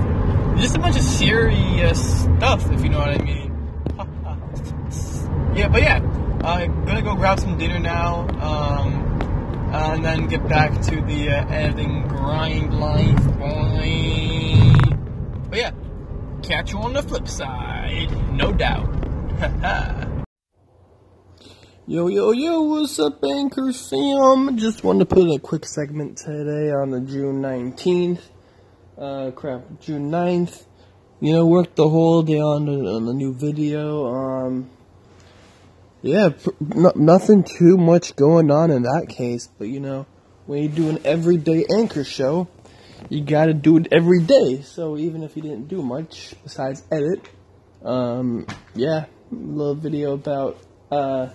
Just 0.59 0.75
a 0.75 0.79
bunch 0.79 0.97
of 0.97 1.03
serious 1.03 2.23
stuff, 2.23 2.71
if 2.73 2.83
you 2.83 2.89
know 2.89 2.99
what 2.99 3.11
I 3.11 3.23
mean. 3.23 3.53
yeah, 5.55 5.69
but 5.69 5.83
yeah, 5.83 5.97
I'm 6.43 6.85
gonna 6.87 7.03
go 7.03 7.15
grab 7.15 7.39
some 7.39 7.59
dinner 7.59 7.79
now, 7.79 8.27
um, 8.41 8.95
and 9.75 10.03
then 10.03 10.29
get 10.29 10.49
back 10.49 10.73
to 10.83 11.03
the 11.03 11.29
uh, 11.29 11.47
editing 11.49 12.09
grind 12.09 12.73
life. 12.81 13.23
But 15.51 15.59
yeah, 15.59 15.73
catch 16.43 16.73
you 16.73 16.79
on 16.79 16.95
the 16.95 17.03
flip 17.03 17.29
side, 17.29 18.11
no 18.33 18.53
doubt. 18.53 18.93
Yo, 21.89 22.09
yo, 22.09 22.33
yo, 22.33 22.63
what's 22.63 22.99
up, 22.99 23.23
Anchor 23.23 23.73
fam? 23.73 24.59
Just 24.59 24.83
wanted 24.83 25.09
to 25.09 25.15
put 25.15 25.31
a 25.31 25.39
quick 25.39 25.65
segment 25.65 26.19
today 26.19 26.73
on 26.73 26.91
the 26.91 27.01
June 27.01 27.41
19th 27.41 28.19
uh, 28.99 29.31
crap, 29.33 29.81
June 29.81 30.11
9th. 30.11 30.65
You 31.21 31.33
know, 31.33 31.47
worked 31.47 31.77
the 31.77 31.89
whole 31.89 32.23
day 32.23 32.41
on 32.41 32.67
the, 32.67 32.73
on 32.73 33.07
the 33.07 33.15
new 33.15 33.33
video. 33.33 34.07
Um, 34.07 34.71
yeah, 36.03 36.29
pr- 36.31 36.51
no, 36.61 36.93
nothing 36.95 37.43
too 37.43 37.77
much 37.77 38.17
going 38.17 38.51
on 38.51 38.71
in 38.71 38.83
that 38.83 39.09
case, 39.09 39.49
but 39.59 39.69
you 39.69 39.81
know, 39.81 40.07
when 40.45 40.63
you 40.63 40.69
do 40.69 40.91
an 40.91 41.01
everyday 41.05 41.65
anchor 41.75 42.05
show, 42.05 42.49
you 43.09 43.23
gotta 43.23 43.55
do 43.55 43.79
it 43.79 43.89
every 43.91 44.21
day. 44.21 44.61
So 44.63 44.97
even 44.97 45.23
if 45.23 45.37
you 45.37 45.43
didn't 45.43 45.69
do 45.69 45.83
much 45.83 46.35
besides 46.43 46.83
edit, 46.91 47.21
um, 47.83 48.47
yeah, 48.75 49.07
little 49.31 49.75
video 49.75 50.13
about, 50.13 50.59
uh, 50.91 51.29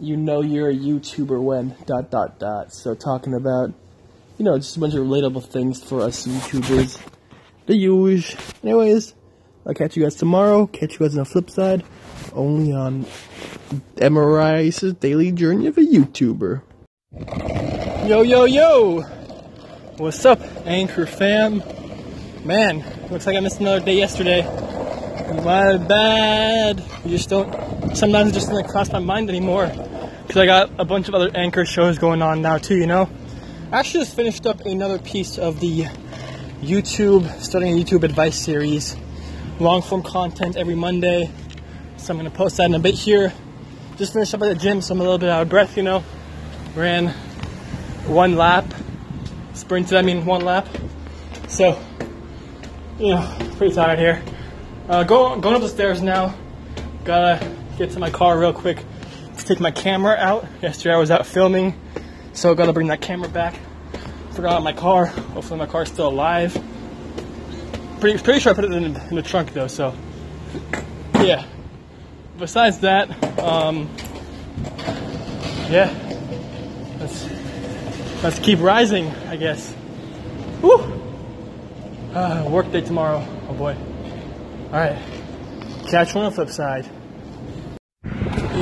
you 0.00 0.16
know 0.16 0.42
you're 0.42 0.68
a 0.68 0.74
YouTuber 0.74 1.40
when, 1.40 1.74
dot, 1.86 2.10
dot, 2.10 2.38
dot. 2.38 2.72
So 2.72 2.94
talking 2.94 3.34
about 3.34 3.72
you 4.42 4.50
know, 4.50 4.58
just 4.58 4.76
a 4.76 4.80
bunch 4.80 4.92
of 4.94 5.06
relatable 5.06 5.44
things 5.44 5.84
for 5.84 6.00
us 6.00 6.26
YouTubers. 6.26 7.00
The 7.66 7.76
usual. 7.76 8.40
Anyways, 8.64 9.14
I'll 9.64 9.72
catch 9.72 9.96
you 9.96 10.02
guys 10.02 10.16
tomorrow. 10.16 10.66
Catch 10.66 10.94
you 10.94 10.98
guys 10.98 11.16
on 11.16 11.22
the 11.22 11.24
flip 11.26 11.48
side. 11.48 11.84
Only 12.32 12.72
on 12.72 13.06
MRI's 13.94 14.80
daily 14.94 15.30
journey 15.30 15.68
of 15.68 15.78
a 15.78 15.82
YouTuber. 15.82 16.62
Yo, 18.08 18.22
yo, 18.22 18.44
yo! 18.46 19.02
What's 19.98 20.24
up, 20.24 20.40
Anchor 20.66 21.06
fam? 21.06 21.62
Man, 22.44 22.84
looks 23.12 23.28
like 23.28 23.36
I 23.36 23.40
missed 23.40 23.60
another 23.60 23.84
day 23.84 23.94
yesterday. 23.94 24.42
My 25.44 25.76
bad. 25.76 26.84
You 27.04 27.10
just 27.12 27.28
don't, 27.28 27.94
sometimes 27.94 28.30
it 28.30 28.34
just 28.34 28.48
doesn't 28.48 28.66
cross 28.66 28.90
my 28.90 28.98
mind 28.98 29.28
anymore. 29.28 29.68
Because 29.68 30.36
I 30.36 30.46
got 30.46 30.72
a 30.80 30.84
bunch 30.84 31.06
of 31.06 31.14
other 31.14 31.30
Anchor 31.32 31.64
shows 31.64 31.96
going 31.96 32.22
on 32.22 32.42
now, 32.42 32.58
too, 32.58 32.74
you 32.74 32.88
know? 32.88 33.08
I 33.72 33.78
actually 33.78 34.04
just 34.04 34.14
finished 34.14 34.46
up 34.46 34.60
another 34.66 34.98
piece 34.98 35.38
of 35.38 35.58
the 35.58 35.84
YouTube, 36.60 37.26
starting 37.40 37.72
a 37.72 37.82
YouTube 37.82 38.02
advice 38.02 38.38
series. 38.38 38.94
Long 39.60 39.80
form 39.80 40.02
content 40.02 40.58
every 40.58 40.74
Monday. 40.74 41.30
So 41.96 42.12
I'm 42.12 42.22
to 42.22 42.30
post 42.30 42.58
that 42.58 42.66
in 42.66 42.74
a 42.74 42.78
bit 42.78 42.94
here. 42.94 43.32
Just 43.96 44.12
finished 44.12 44.34
up 44.34 44.42
at 44.42 44.50
the 44.50 44.54
gym, 44.56 44.82
so 44.82 44.92
I'm 44.92 45.00
a 45.00 45.04
little 45.04 45.16
bit 45.16 45.30
out 45.30 45.40
of 45.40 45.48
breath, 45.48 45.78
you 45.78 45.82
know. 45.82 46.04
Ran 46.74 47.14
one 48.06 48.36
lap. 48.36 48.66
Sprinted, 49.54 49.96
I 49.96 50.02
mean, 50.02 50.26
one 50.26 50.44
lap. 50.44 50.68
So, 51.48 51.80
you 52.98 53.14
know, 53.14 53.36
pretty 53.56 53.74
tired 53.74 53.98
here. 53.98 54.22
Uh, 54.86 55.02
go, 55.04 55.40
going 55.40 55.54
up 55.54 55.62
the 55.62 55.68
stairs 55.70 56.02
now. 56.02 56.34
Gotta 57.04 57.56
get 57.78 57.92
to 57.92 57.98
my 57.98 58.10
car 58.10 58.38
real 58.38 58.52
quick 58.52 58.84
to 59.38 59.44
take 59.46 59.60
my 59.60 59.70
camera 59.70 60.14
out. 60.16 60.46
Yesterday 60.60 60.94
I 60.94 60.98
was 60.98 61.10
out 61.10 61.24
filming, 61.24 61.80
so 62.32 62.54
gotta 62.54 62.72
bring 62.72 62.88
that 62.88 63.00
camera 63.00 63.28
back. 63.28 63.58
Forgot 64.32 64.62
my 64.62 64.72
car. 64.72 65.06
Hopefully 65.06 65.58
my 65.58 65.66
car's 65.66 65.88
still 65.88 66.08
alive. 66.08 66.52
Pretty, 68.00 68.18
pretty 68.22 68.40
sure 68.40 68.52
I 68.52 68.54
put 68.54 68.64
it 68.64 68.72
in, 68.72 68.84
in 68.84 69.14
the 69.14 69.22
trunk 69.22 69.52
though, 69.52 69.68
so 69.68 69.94
yeah. 71.16 71.46
Besides 72.38 72.80
that, 72.80 73.08
um, 73.38 73.88
yeah, 75.70 75.92
let's 76.98 77.28
let's 78.22 78.38
keep 78.40 78.58
rising, 78.60 79.06
I 79.28 79.36
guess. 79.36 79.74
Woo! 80.60 81.00
Uh, 82.14 82.48
work 82.48 82.70
day 82.72 82.80
tomorrow. 82.80 83.24
Oh 83.48 83.54
boy. 83.54 83.76
All 84.66 84.72
right. 84.72 84.98
Catch 85.88 86.14
you 86.14 86.20
on 86.20 86.30
the 86.30 86.34
flip 86.34 86.48
side. 86.48 86.88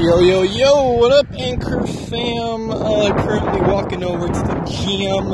Yo, 0.01 0.19
yo, 0.19 0.41
yo, 0.41 0.93
what 0.93 1.13
up, 1.13 1.31
Anchor 1.39 1.87
fam? 1.87 2.71
Uh, 2.71 3.13
currently 3.23 3.61
walking 3.71 4.03
over 4.03 4.29
to 4.29 4.33
the 4.33 4.55
gym. 4.65 5.27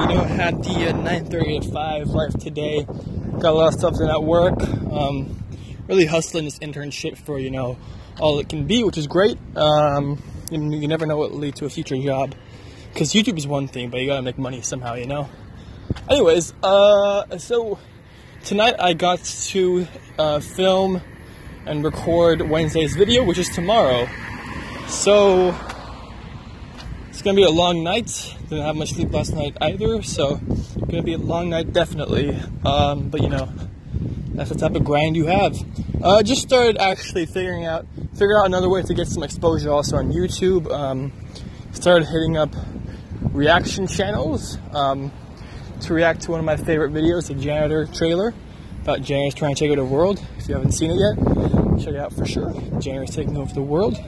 You 0.00 0.16
know, 0.16 0.24
had 0.24 0.64
the 0.64 0.88
uh, 0.88 0.92
9.30 0.94 1.60
to 1.60 1.70
5 1.70 2.08
life 2.08 2.32
today. 2.38 2.84
Got 2.84 3.44
a 3.44 3.52
lot 3.52 3.68
of 3.68 3.74
stuff 3.74 3.98
done 3.98 4.08
at 4.08 4.22
work. 4.24 4.58
Um, 4.62 5.44
really 5.88 6.06
hustling 6.06 6.46
this 6.46 6.58
internship 6.60 7.18
for, 7.18 7.38
you 7.38 7.50
know, 7.50 7.76
all 8.18 8.38
it 8.38 8.48
can 8.48 8.66
be, 8.66 8.82
which 8.82 8.96
is 8.96 9.06
great. 9.06 9.36
Um, 9.54 10.22
you, 10.50 10.58
you 10.70 10.88
never 10.88 11.04
know 11.04 11.18
what 11.18 11.32
will 11.32 11.40
lead 11.40 11.56
to 11.56 11.66
a 11.66 11.70
future 11.70 11.98
job. 11.98 12.34
Because 12.90 13.12
YouTube 13.12 13.36
is 13.36 13.46
one 13.46 13.68
thing, 13.68 13.90
but 13.90 14.00
you 14.00 14.06
gotta 14.06 14.22
make 14.22 14.38
money 14.38 14.62
somehow, 14.62 14.94
you 14.94 15.06
know? 15.06 15.28
Anyways, 16.08 16.54
uh, 16.62 17.36
so 17.36 17.78
tonight 18.42 18.74
I 18.78 18.94
got 18.94 19.22
to 19.22 19.86
uh, 20.18 20.40
film 20.40 21.02
and 21.68 21.84
record 21.84 22.40
Wednesday's 22.40 22.96
video, 22.96 23.22
which 23.22 23.38
is 23.38 23.48
tomorrow. 23.50 24.08
So 24.88 25.54
it's 27.10 27.20
gonna 27.20 27.36
be 27.36 27.44
a 27.44 27.50
long 27.50 27.84
night. 27.84 28.34
Didn't 28.48 28.64
have 28.64 28.74
much 28.74 28.92
sleep 28.94 29.12
last 29.12 29.34
night 29.34 29.56
either, 29.60 30.02
so 30.02 30.40
gonna 30.88 31.02
be 31.02 31.12
a 31.12 31.18
long 31.18 31.50
night 31.50 31.72
definitely. 31.74 32.34
Um, 32.64 33.10
but 33.10 33.20
you 33.20 33.28
know, 33.28 33.52
that's 34.28 34.50
the 34.50 34.56
type 34.56 34.74
of 34.74 34.84
grind 34.84 35.14
you 35.14 35.26
have. 35.26 35.56
I 36.02 36.20
uh, 36.20 36.22
just 36.22 36.42
started 36.42 36.78
actually 36.78 37.26
figuring 37.26 37.66
out 37.66 37.86
figure 38.12 38.40
out 38.40 38.46
another 38.46 38.70
way 38.70 38.82
to 38.82 38.94
get 38.94 39.06
some 39.06 39.22
exposure 39.22 39.70
also 39.70 39.96
on 39.96 40.10
YouTube. 40.10 40.72
Um, 40.72 41.12
started 41.72 42.06
hitting 42.06 42.38
up 42.38 42.54
reaction 43.32 43.86
channels 43.86 44.56
um, 44.72 45.12
to 45.82 45.92
react 45.92 46.22
to 46.22 46.30
one 46.30 46.40
of 46.40 46.46
my 46.46 46.56
favorite 46.56 46.92
videos, 46.92 47.28
the 47.28 47.34
janitor 47.34 47.86
trailer 47.86 48.32
about 48.88 49.02
janitors 49.02 49.34
trying 49.34 49.54
to 49.54 49.60
take 49.60 49.70
over 49.70 49.82
the 49.82 49.84
world. 49.84 50.18
If 50.38 50.48
you 50.48 50.54
haven't 50.54 50.72
seen 50.72 50.90
it 50.90 50.96
yet, 50.96 51.78
check 51.78 51.88
it 51.88 51.96
out 51.96 52.10
for 52.14 52.24
sure. 52.24 52.50
Janitors 52.80 53.10
taking 53.10 53.36
over 53.36 53.52
the 53.52 53.60
world. 53.60 54.02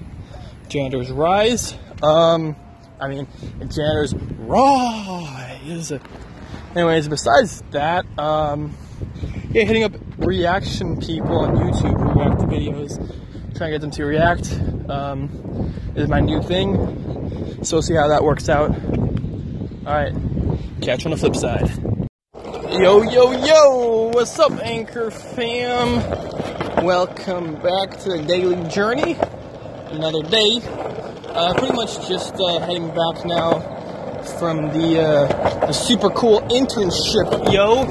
Janitors 0.70 1.10
rise. 1.10 1.74
Um, 2.02 2.56
I 2.98 3.08
mean, 3.08 3.28
janitors 3.68 4.14
rise. 4.14 5.92
Anyways, 6.74 7.08
besides 7.08 7.62
that, 7.72 8.06
um, 8.18 8.74
yeah, 9.50 9.64
hitting 9.64 9.84
up 9.84 9.92
reaction 10.16 10.98
people 10.98 11.40
on 11.40 11.56
YouTube 11.56 12.00
who 12.00 12.18
react 12.18 12.40
to 12.40 12.46
videos, 12.46 12.96
trying 13.54 13.72
to 13.72 13.74
get 13.74 13.80
them 13.82 13.90
to 13.90 14.04
react 14.06 14.50
um, 14.88 15.74
is 15.94 16.08
my 16.08 16.20
new 16.20 16.40
thing. 16.40 17.62
So 17.64 17.76
we'll 17.76 17.82
see 17.82 17.96
how 17.96 18.08
that 18.08 18.24
works 18.24 18.48
out. 18.48 18.70
All 18.70 19.92
right, 19.92 20.14
catch 20.80 21.04
you 21.04 21.10
on 21.10 21.18
the 21.18 21.18
flip 21.18 21.36
side. 21.36 21.68
Yo, 22.72 23.02
yo, 23.02 23.32
yo! 23.44 23.89
What's 24.12 24.36
up, 24.40 24.50
Anchor 24.64 25.12
fam? 25.12 26.84
Welcome 26.84 27.54
back 27.62 27.96
to 28.00 28.08
the 28.08 28.24
daily 28.26 28.68
journey. 28.68 29.16
Another 29.86 30.22
day. 30.24 30.60
Uh, 31.28 31.54
pretty 31.56 31.74
much 31.74 32.08
just 32.08 32.34
uh, 32.34 32.58
heading 32.58 32.88
back 32.88 33.24
now 33.24 33.60
from 34.40 34.72
the, 34.72 35.00
uh, 35.00 35.66
the 35.66 35.72
super 35.72 36.10
cool 36.10 36.40
internship, 36.50 37.52
yo. 37.52 37.84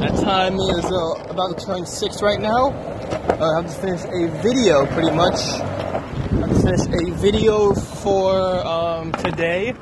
That 0.00 0.20
time 0.22 0.56
is 0.56 0.84
uh, 0.84 1.30
about 1.30 1.58
to 1.58 1.64
turn 1.64 1.86
six 1.86 2.20
right 2.20 2.40
now. 2.40 2.68
Uh, 2.68 3.56
I 3.56 3.62
have 3.62 3.74
to 3.74 3.80
finish 3.80 4.04
a 4.04 4.42
video, 4.42 4.84
pretty 4.84 5.16
much. 5.16 5.36
I 5.36 6.46
have 6.46 6.50
to 6.50 6.60
finish 6.60 7.08
a 7.08 7.14
video 7.14 7.72
for 7.72 8.38
um, 8.66 9.12
today. 9.12 9.74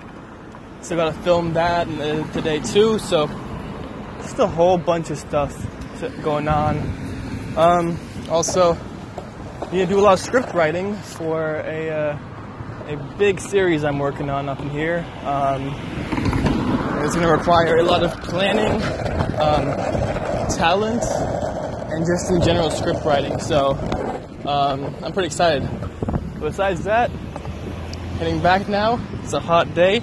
So 0.83 0.95
I 0.95 0.99
gotta 0.99 1.19
film 1.25 1.55
that 1.55 1.89
and, 1.89 2.33
today 2.33 2.61
too. 2.61 3.01
So 3.01 3.29
just 4.23 4.39
a 4.39 4.47
whole 4.47 4.79
bunch 4.79 5.11
of 5.11 5.19
stuff 5.19 5.55
going 6.23 6.49
on. 6.49 6.79
Um, 7.57 7.99
also, 8.31 8.77
you 9.73 9.81
know, 9.81 9.87
do 9.87 9.99
a 9.99 10.03
lot 10.03 10.15
of 10.15 10.21
script 10.21 10.55
writing 10.55 10.95
for 10.95 11.57
a 11.57 11.91
uh, 11.91 12.19
a 12.89 12.97
big 13.19 13.41
series 13.41 13.85
I'm 13.85 13.99
working 13.99 14.31
on 14.31 14.49
up 14.49 14.61
in 14.61 14.71
here. 14.71 15.05
Um, 15.25 15.75
it's 17.05 17.15
going 17.15 17.27
to 17.27 17.33
require 17.33 17.79
a 17.79 17.83
lot 17.83 18.03
of 18.03 18.13
planning, 18.23 18.81
um, 19.41 19.77
talent, 20.57 21.03
and 21.03 22.07
just 22.07 22.31
in 22.31 22.43
general 22.43 22.71
script 22.71 23.05
writing. 23.05 23.39
So 23.41 23.71
um, 24.47 24.95
I'm 25.03 25.13
pretty 25.13 25.27
excited. 25.27 25.69
Besides 26.41 26.85
that, 26.85 27.11
heading 28.19 28.41
back 28.41 28.69
now. 28.69 29.01
It's 29.23 29.33
a 29.33 29.41
hot 29.41 29.75
day, 29.75 30.03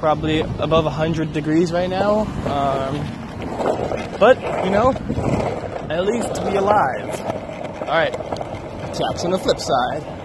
probably 0.00 0.40
above 0.40 0.84
100 0.84 1.32
degrees 1.32 1.72
right 1.72 1.88
now. 1.88 2.20
But, 4.18 4.40
you 4.64 4.70
know, 4.70 4.92
at 5.90 6.04
least 6.04 6.34
be 6.44 6.56
alive. 6.56 7.20
Alright, 7.82 8.12
catch 8.14 9.24
on 9.24 9.30
the 9.30 9.38
flip 9.38 9.58
side. 9.58 10.24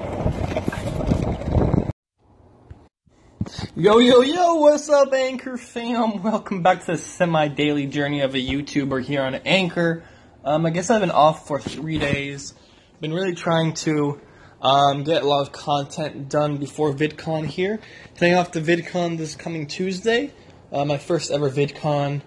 Yo, 3.75 3.99
yo, 3.99 4.21
yo, 4.21 4.55
what's 4.55 4.89
up, 4.89 5.13
Anchor 5.13 5.57
fam? 5.57 6.21
Welcome 6.23 6.63
back 6.63 6.81
to 6.81 6.93
the 6.93 6.97
semi 6.97 7.47
daily 7.47 7.85
journey 7.85 8.21
of 8.21 8.35
a 8.35 8.37
YouTuber 8.37 9.03
here 9.03 9.21
on 9.21 9.35
Anchor. 9.35 10.03
Um, 10.43 10.65
I 10.65 10.69
guess 10.71 10.89
I've 10.89 11.01
been 11.01 11.11
off 11.11 11.47
for 11.47 11.59
three 11.59 11.97
days. 11.97 12.53
Been 13.01 13.13
really 13.13 13.35
trying 13.35 13.73
to 13.75 14.19
um, 14.61 15.03
get 15.03 15.23
a 15.23 15.27
lot 15.27 15.41
of 15.41 15.51
content 15.51 16.29
done 16.29 16.57
before 16.57 16.93
VidCon 16.93 17.45
here. 17.45 17.79
Heading 18.17 18.35
off 18.35 18.51
to 18.51 18.61
VidCon 18.61 19.17
this 19.17 19.35
coming 19.35 19.67
Tuesday. 19.67 20.33
Uh, 20.71 20.85
my 20.85 20.97
first 20.97 21.31
ever 21.31 21.49
VidCon 21.49 22.21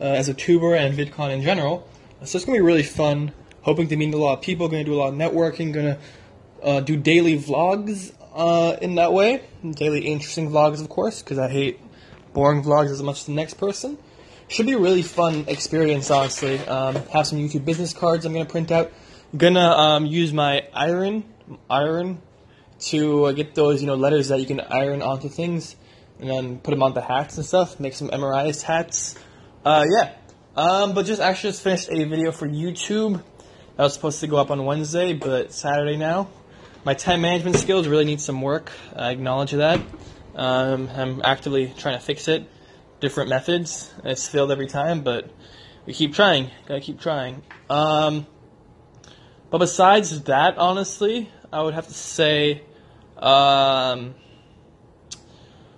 uh, 0.00 0.04
as 0.04 0.28
a 0.28 0.34
tuber 0.34 0.74
and 0.74 0.96
VidCon 0.96 1.30
in 1.30 1.42
general. 1.42 1.88
So 2.24 2.36
it's 2.36 2.44
gonna 2.44 2.58
be 2.58 2.62
really 2.62 2.82
fun. 2.82 3.32
Hoping 3.62 3.88
to 3.88 3.96
meet 3.96 4.12
a 4.14 4.16
lot 4.16 4.34
of 4.34 4.42
people. 4.42 4.68
Gonna 4.68 4.84
do 4.84 4.94
a 4.94 4.96
lot 4.96 5.08
of 5.08 5.14
networking. 5.14 5.72
Gonna 5.72 5.98
uh, 6.62 6.80
do 6.80 6.96
daily 6.96 7.38
vlogs 7.38 8.12
uh, 8.34 8.76
in 8.80 8.96
that 8.96 9.12
way. 9.12 9.42
Daily 9.68 10.06
interesting 10.06 10.50
vlogs, 10.50 10.80
of 10.80 10.88
course, 10.88 11.22
because 11.22 11.38
I 11.38 11.48
hate 11.48 11.80
boring 12.32 12.62
vlogs 12.62 12.90
as 12.90 13.02
much 13.02 13.20
as 13.20 13.26
the 13.26 13.32
next 13.32 13.54
person. 13.54 13.98
Should 14.48 14.66
be 14.66 14.72
a 14.72 14.78
really 14.78 15.02
fun 15.02 15.44
experience, 15.48 16.10
honestly. 16.10 16.58
Um, 16.60 16.96
have 17.12 17.26
some 17.26 17.38
YouTube 17.38 17.64
business 17.64 17.92
cards 17.92 18.24
I'm 18.26 18.32
gonna 18.32 18.44
print 18.44 18.70
out. 18.70 18.92
Gonna 19.36 19.70
um, 19.70 20.06
use 20.06 20.32
my 20.32 20.66
iron 20.74 21.24
iron 21.68 22.20
to 22.78 23.26
uh, 23.26 23.32
get 23.32 23.54
those 23.54 23.80
you 23.80 23.86
know 23.86 23.94
letters 23.94 24.28
that 24.28 24.40
you 24.40 24.46
can 24.46 24.60
iron 24.60 25.02
onto 25.02 25.28
things, 25.28 25.76
and 26.20 26.28
then 26.28 26.58
put 26.58 26.72
them 26.72 26.82
onto 26.82 27.00
hats 27.00 27.36
and 27.36 27.46
stuff. 27.46 27.80
Make 27.80 27.94
some 27.94 28.08
MRIs 28.10 28.62
hats. 28.62 29.16
Uh, 29.64 29.84
yeah. 29.88 30.12
Um, 30.56 30.92
but 30.92 31.06
just 31.06 31.20
actually 31.20 31.50
just 31.50 31.62
finished 31.62 31.88
a 31.88 32.04
video 32.04 32.32
for 32.32 32.48
YouTube. 32.48 33.22
That 33.76 33.84
was 33.84 33.94
supposed 33.94 34.20
to 34.20 34.26
go 34.26 34.36
up 34.36 34.50
on 34.50 34.64
Wednesday, 34.64 35.12
but 35.12 35.52
Saturday 35.52 35.96
now. 35.96 36.28
My 36.84 36.94
time 36.94 37.20
management 37.20 37.56
skills 37.56 37.86
really 37.86 38.04
need 38.04 38.20
some 38.20 38.42
work. 38.42 38.72
I 38.96 39.12
acknowledge 39.12 39.52
that. 39.52 39.80
Um, 40.34 40.90
I'm 40.92 41.22
actively 41.24 41.72
trying 41.78 41.96
to 41.96 42.04
fix 42.04 42.26
it. 42.26 42.50
Different 42.98 43.30
methods. 43.30 43.92
It's 44.04 44.26
failed 44.26 44.50
every 44.50 44.66
time, 44.66 45.02
but 45.02 45.30
we 45.86 45.92
keep 45.92 46.12
trying. 46.12 46.50
Gotta 46.66 46.80
keep 46.80 47.00
trying. 47.00 47.42
Um, 47.70 48.26
but 49.50 49.58
besides 49.58 50.22
that, 50.22 50.58
honestly, 50.58 51.30
I 51.52 51.62
would 51.62 51.74
have 51.74 51.86
to 51.86 51.94
say, 51.94 52.62
um, 53.16 54.14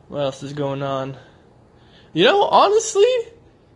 what 0.09 0.21
else 0.21 0.43
is 0.43 0.55
going 0.55 0.83
on? 0.83 1.19
You 2.15 2.25
know, 2.25 2.45
honestly, 2.45 3.05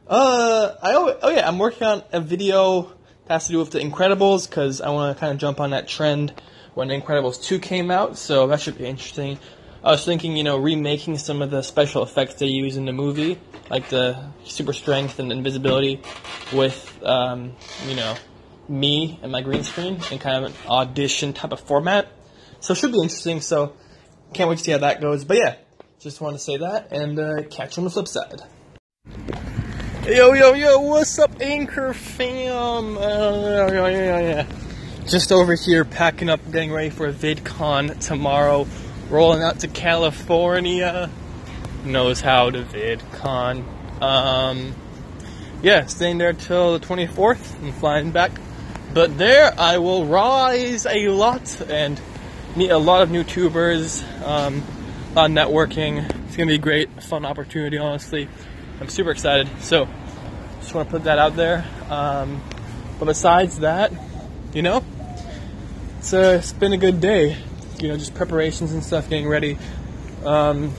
uh, 0.08 0.74
I 0.82 0.94
oh 1.22 1.30
yeah, 1.30 1.46
I'm 1.46 1.58
working 1.58 1.86
on 1.86 2.02
a 2.12 2.20
video 2.20 2.82
that 3.26 3.34
has 3.34 3.46
to 3.46 3.52
do 3.52 3.58
with 3.58 3.70
the 3.70 3.80
Incredibles 3.80 4.48
because 4.48 4.80
I 4.80 4.90
want 4.90 5.16
to 5.16 5.20
kind 5.20 5.32
of 5.32 5.38
jump 5.38 5.60
on 5.60 5.70
that 5.70 5.86
trend 5.86 6.32
when 6.74 6.88
the 6.88 7.00
Incredibles 7.00 7.42
2 7.42 7.58
came 7.58 7.90
out, 7.90 8.16
so 8.16 8.46
that 8.46 8.60
should 8.60 8.78
be 8.78 8.86
interesting. 8.86 9.38
I 9.82 9.92
was 9.92 10.04
thinking, 10.04 10.36
you 10.36 10.44
know, 10.44 10.56
remaking 10.58 11.18
some 11.18 11.42
of 11.42 11.50
the 11.50 11.62
special 11.62 12.02
effects 12.02 12.34
they 12.34 12.46
use 12.46 12.76
in 12.76 12.84
the 12.84 12.92
movie, 12.92 13.38
like 13.70 13.88
the 13.88 14.30
super 14.44 14.72
strength 14.72 15.18
and 15.18 15.30
invisibility, 15.30 16.02
with, 16.52 17.00
um, 17.04 17.52
you 17.86 17.94
know, 17.94 18.16
me 18.68 19.18
and 19.22 19.30
my 19.30 19.40
green 19.40 19.62
screen 19.62 20.00
in 20.10 20.18
kind 20.18 20.44
of 20.44 20.50
an 20.50 20.56
audition 20.68 21.32
type 21.32 21.52
of 21.52 21.60
format. 21.60 22.08
So 22.60 22.72
it 22.72 22.76
should 22.76 22.92
be 22.92 23.00
interesting. 23.00 23.40
So 23.40 23.74
can't 24.34 24.48
wait 24.48 24.58
to 24.58 24.64
see 24.64 24.72
how 24.72 24.78
that 24.78 25.00
goes. 25.00 25.24
But 25.24 25.36
yeah, 25.38 25.54
just 26.00 26.20
want 26.20 26.36
to 26.36 26.40
say 26.42 26.56
that 26.56 26.92
and 26.92 27.18
uh, 27.18 27.42
catch 27.50 27.76
you 27.76 27.82
on 27.82 27.84
the 27.84 27.90
flip 27.90 28.08
side. 28.08 28.42
Yo, 30.08 30.32
yo, 30.32 30.54
yo, 30.54 30.80
what's 30.80 31.18
up, 31.18 31.30
Anchor 31.38 31.92
fam? 31.92 32.96
Uh, 32.96 33.68
yeah, 33.70 33.88
yeah, 33.88 34.20
yeah. 34.20 34.46
Just 35.06 35.30
over 35.30 35.54
here 35.54 35.84
packing 35.84 36.30
up, 36.30 36.40
getting 36.50 36.72
ready 36.72 36.88
for 36.88 37.12
VidCon 37.12 38.00
tomorrow. 38.00 38.66
Rolling 39.10 39.42
out 39.42 39.60
to 39.60 39.68
California. 39.68 41.10
Knows 41.84 42.22
how 42.22 42.48
to 42.48 42.62
VidCon. 42.62 43.62
Um, 44.00 44.74
yeah, 45.60 45.84
staying 45.84 46.16
there 46.16 46.32
till 46.32 46.78
the 46.78 46.86
24th 46.86 47.60
and 47.62 47.74
flying 47.74 48.10
back. 48.10 48.30
But 48.94 49.18
there 49.18 49.52
I 49.60 49.76
will 49.76 50.06
rise 50.06 50.86
a 50.86 51.08
lot 51.08 51.60
and 51.68 52.00
meet 52.56 52.70
a 52.70 52.78
lot 52.78 53.02
of 53.02 53.10
new 53.10 53.24
tubers, 53.24 54.02
um, 54.24 54.62
of 55.10 55.30
networking. 55.30 56.08
It's 56.28 56.36
gonna 56.38 56.46
be 56.46 56.54
a 56.54 56.58
great, 56.58 57.02
fun 57.02 57.26
opportunity, 57.26 57.76
honestly. 57.76 58.26
I'm 58.80 58.88
super 58.88 59.11
excited. 59.11 59.49
So, 59.61 59.88
just 60.61 60.75
want 60.75 60.88
to 60.88 60.92
put 60.92 61.04
that 61.04 61.18
out 61.18 61.35
there. 61.37 61.64
Um, 61.88 62.42
but 62.99 63.06
besides 63.06 63.61
that, 63.61 63.92
you 64.52 64.62
know, 64.62 64.85
it's, 65.99 66.12
uh, 66.12 66.37
it's 66.38 66.52
been 66.52 66.73
a 66.73 66.78
good 66.78 67.00
day. 67.00 67.37
You 67.80 67.88
know, 67.88 67.97
just 67.97 68.14
preparations 68.14 68.73
and 68.73 68.82
stuff, 68.82 69.08
getting 69.08 69.28
ready. 69.28 69.58
Um, 70.25 70.73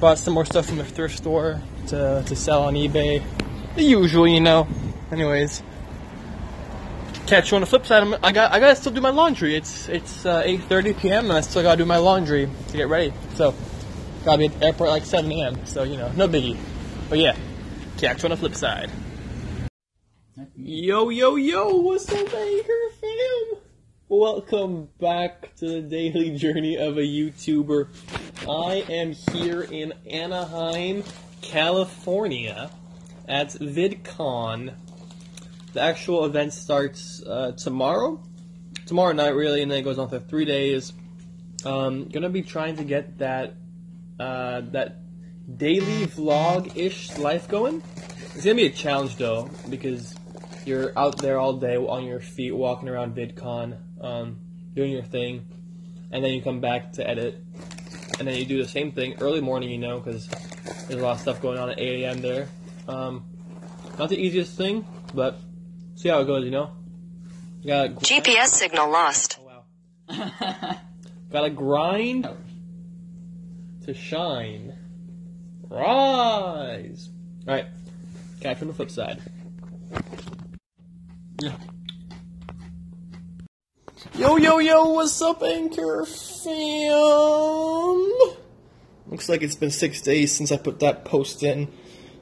bought 0.00 0.18
some 0.18 0.34
more 0.34 0.44
stuff 0.44 0.66
from 0.66 0.78
the 0.78 0.84
thrift 0.84 1.16
store 1.16 1.60
to, 1.88 2.24
to 2.26 2.36
sell 2.36 2.64
on 2.64 2.74
eBay. 2.74 3.22
The 3.74 3.82
usual, 3.82 4.26
you 4.26 4.40
know. 4.40 4.68
Anyways, 5.10 5.62
catch 7.26 7.50
you 7.50 7.56
on 7.56 7.60
the 7.60 7.66
flip 7.66 7.86
side. 7.86 8.02
I'm, 8.02 8.14
I 8.22 8.32
got 8.32 8.52
I 8.52 8.60
gotta 8.60 8.76
still 8.76 8.92
do 8.92 9.00
my 9.00 9.10
laundry. 9.10 9.54
It's 9.54 9.88
it's 9.88 10.26
uh, 10.26 10.42
8:30 10.42 10.98
p.m. 10.98 11.24
and 11.24 11.32
I 11.32 11.40
still 11.40 11.62
gotta 11.62 11.78
do 11.78 11.84
my 11.84 11.96
laundry 11.96 12.48
to 12.68 12.76
get 12.76 12.88
ready. 12.88 13.12
So 13.34 13.54
gotta 14.24 14.38
be 14.38 14.46
at 14.46 14.58
the 14.58 14.66
airport 14.66 14.90
like 14.90 15.04
7 15.04 15.30
a.m. 15.32 15.64
So 15.66 15.82
you 15.82 15.96
know, 15.96 16.10
no 16.12 16.28
biggie. 16.28 16.58
But 17.08 17.20
yeah, 17.20 17.36
catch 17.96 18.22
you 18.22 18.26
on 18.26 18.30
the 18.32 18.36
flip 18.36 18.54
side. 18.54 18.90
Yo 20.54 21.08
yo 21.08 21.36
yo, 21.36 21.76
what's 21.76 22.06
up, 22.12 22.34
Anchor 22.34 22.72
fam? 23.00 23.60
Welcome 24.10 24.88
back 25.00 25.54
to 25.56 25.68
the 25.68 25.80
daily 25.80 26.36
journey 26.36 26.76
of 26.76 26.98
a 26.98 27.02
YouTuber. 27.02 27.88
I 28.46 28.84
am 28.92 29.12
here 29.32 29.62
in 29.62 29.94
Anaheim, 30.10 31.02
California, 31.40 32.70
at 33.26 33.48
VidCon. 33.52 34.74
The 35.72 35.80
actual 35.80 36.26
event 36.26 36.52
starts 36.52 37.22
uh, 37.22 37.52
tomorrow, 37.52 38.22
tomorrow 38.84 39.12
night 39.12 39.34
really, 39.34 39.62
and 39.62 39.70
then 39.70 39.78
it 39.78 39.82
goes 39.82 39.98
on 39.98 40.10
for 40.10 40.20
three 40.20 40.44
days. 40.44 40.92
Um, 41.64 42.10
gonna 42.10 42.28
be 42.28 42.42
trying 42.42 42.76
to 42.76 42.84
get 42.84 43.16
that 43.18 43.54
uh, 44.20 44.60
that 44.72 45.07
daily 45.56 46.06
vlog-ish 46.06 47.16
life 47.18 47.48
going. 47.48 47.82
It's 48.34 48.44
gonna 48.44 48.56
be 48.56 48.66
a 48.66 48.70
challenge 48.70 49.16
though 49.16 49.50
because 49.68 50.14
you're 50.64 50.92
out 50.98 51.18
there 51.18 51.38
all 51.38 51.54
day 51.54 51.76
on 51.76 52.04
your 52.04 52.20
feet, 52.20 52.52
walking 52.54 52.88
around 52.88 53.16
VidCon, 53.16 53.78
um, 54.00 54.38
doing 54.74 54.92
your 54.92 55.02
thing, 55.02 55.46
and 56.12 56.22
then 56.22 56.32
you 56.34 56.42
come 56.42 56.60
back 56.60 56.92
to 56.92 57.08
edit, 57.08 57.42
and 58.18 58.28
then 58.28 58.36
you 58.36 58.44
do 58.44 58.62
the 58.62 58.68
same 58.68 58.92
thing 58.92 59.14
early 59.20 59.40
morning, 59.40 59.70
you 59.70 59.78
know, 59.78 59.98
because 59.98 60.28
there's 60.86 61.00
a 61.00 61.04
lot 61.04 61.12
of 61.12 61.20
stuff 61.20 61.40
going 61.40 61.58
on 61.58 61.70
at 61.70 61.80
8 61.80 62.04
a.m. 62.04 62.20
there. 62.20 62.48
Um, 62.86 63.24
not 63.98 64.10
the 64.10 64.18
easiest 64.18 64.56
thing, 64.56 64.84
but 65.14 65.40
see 65.96 66.08
how 66.08 66.20
it 66.20 66.26
goes, 66.26 66.44
you 66.44 66.50
know. 66.50 66.70
You 67.62 67.68
gotta 67.68 67.88
grind- 67.88 68.02
GPS 68.02 68.48
signal 68.48 68.90
lost. 68.90 69.40
Oh, 69.40 69.62
wow. 70.08 70.76
gotta 71.32 71.50
grind 71.50 72.28
to 73.84 73.94
shine. 73.94 74.77
Rise. 75.68 77.10
All 77.46 77.54
right, 77.54 77.66
catch 78.40 78.62
on 78.62 78.68
the 78.68 78.74
flip 78.74 78.90
side. 78.90 79.20
Yeah. 81.40 81.56
Yo, 84.14 84.36
yo, 84.36 84.58
yo, 84.58 84.90
what's 84.90 85.20
up, 85.22 85.42
Anchor 85.42 86.04
fam? 86.04 86.54
Looks 89.06 89.28
like 89.28 89.42
it's 89.42 89.54
been 89.56 89.70
six 89.70 90.00
days 90.00 90.34
since 90.34 90.50
I 90.50 90.56
put 90.56 90.80
that 90.80 91.04
post 91.04 91.42
in. 91.42 91.68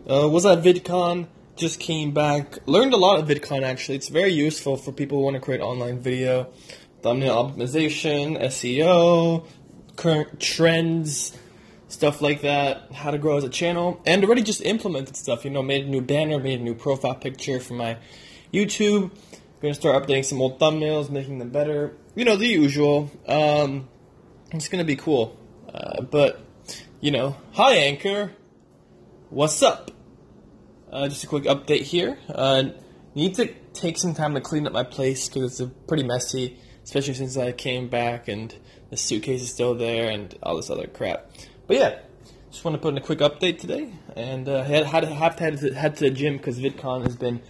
Uh, 0.09 0.29
was 0.29 0.45
at 0.47 0.63
VidCon, 0.63 1.27
just 1.57 1.81
came 1.81 2.13
back. 2.13 2.59
Learned 2.67 2.93
a 2.93 2.97
lot 2.97 3.19
of 3.19 3.29
VidCon 3.29 3.63
actually. 3.63 3.97
It's 3.97 4.09
very 4.09 4.33
useful 4.33 4.77
for 4.77 4.93
people 4.93 5.19
who 5.19 5.25
want 5.25 5.35
to 5.35 5.41
create 5.41 5.61
online 5.61 6.01
video, 6.01 6.53
thumbnail 7.03 7.35
optimization, 7.35 8.41
SEO, 8.41 9.47
current 9.97 10.41
trends, 10.41 11.37
stuff 11.89 12.21
like 12.21 12.43
that, 12.43 12.93
how 12.93 13.11
to 13.11 13.19
grow 13.19 13.37
as 13.37 13.45
a 13.45 13.49
channel, 13.49 14.01
and 14.07 14.25
already 14.25 14.43
just 14.43 14.61
implemented 14.63 15.17
stuff. 15.17 15.45
You 15.45 15.51
know, 15.51 15.63
made 15.63 15.87
a 15.87 15.89
new 15.89 16.01
banner, 16.01 16.39
made 16.39 16.61
a 16.61 16.63
new 16.63 16.75
profile 16.75 17.15
picture 17.15 17.61
for 17.61 17.75
my 17.75 17.99
YouTube. 18.53 19.11
Gonna 19.63 19.75
start 19.75 20.03
updating 20.03 20.25
some 20.25 20.41
old 20.41 20.59
thumbnails, 20.59 21.11
making 21.11 21.39
them 21.39 21.51
better. 21.51 21.97
You 22.15 22.25
know, 22.25 22.37
the 22.37 22.47
usual. 22.47 23.11
Um, 23.27 23.89
it's 24.53 24.69
gonna 24.69 24.85
be 24.85 24.97
cool. 24.97 25.39
Uh, 25.73 26.03
but, 26.03 26.41
you 27.01 27.11
know, 27.11 27.37
hi 27.53 27.75
Anchor. 27.75 28.33
What's 29.31 29.63
up? 29.63 29.91
Uh, 30.91 31.09
just 31.09 31.25
a 31.25 31.27
quick 31.27 31.45
update 31.45 31.83
here. 31.83 32.19
Uh, 32.29 32.71
need 33.15 33.35
to 33.35 33.53
take 33.73 33.99
some 33.99 34.15
time 34.15 34.35
to 34.35 34.41
clean 34.41 34.67
up 34.67 34.73
my 34.73 34.85
place 34.85 35.29
because 35.29 35.61
it's 35.61 35.73
pretty 35.87 36.05
messy, 36.05 36.59
especially 36.85 37.15
since 37.15 37.37
I 37.37 37.53
came 37.53 37.89
back 37.89 38.29
and 38.29 38.55
the 38.91 38.97
suitcase 38.97 39.43
is 39.43 39.51
still 39.51 39.75
there 39.75 40.11
and 40.11 40.35
all 40.43 40.57
this 40.57 40.71
other 40.71 40.87
crap. 40.87 41.31
But 41.67 41.77
yeah, 41.77 41.99
just 42.51 42.65
want 42.65 42.77
to 42.77 42.81
put 42.81 42.91
in 42.91 42.99
a 42.99 43.01
quick 43.01 43.19
update 43.19 43.59
today, 43.59 43.93
and 44.15 44.49
uh, 44.49 44.63
had 44.63 44.87
had 44.87 45.05
have 45.05 45.37
to 45.37 45.43
head 45.43 45.59
to, 45.59 45.75
head 45.75 45.97
to 45.97 46.05
the 46.05 46.11
gym 46.11 46.37
because 46.37 46.61
VidCon 46.61 47.03
has 47.03 47.17
been 47.17 47.43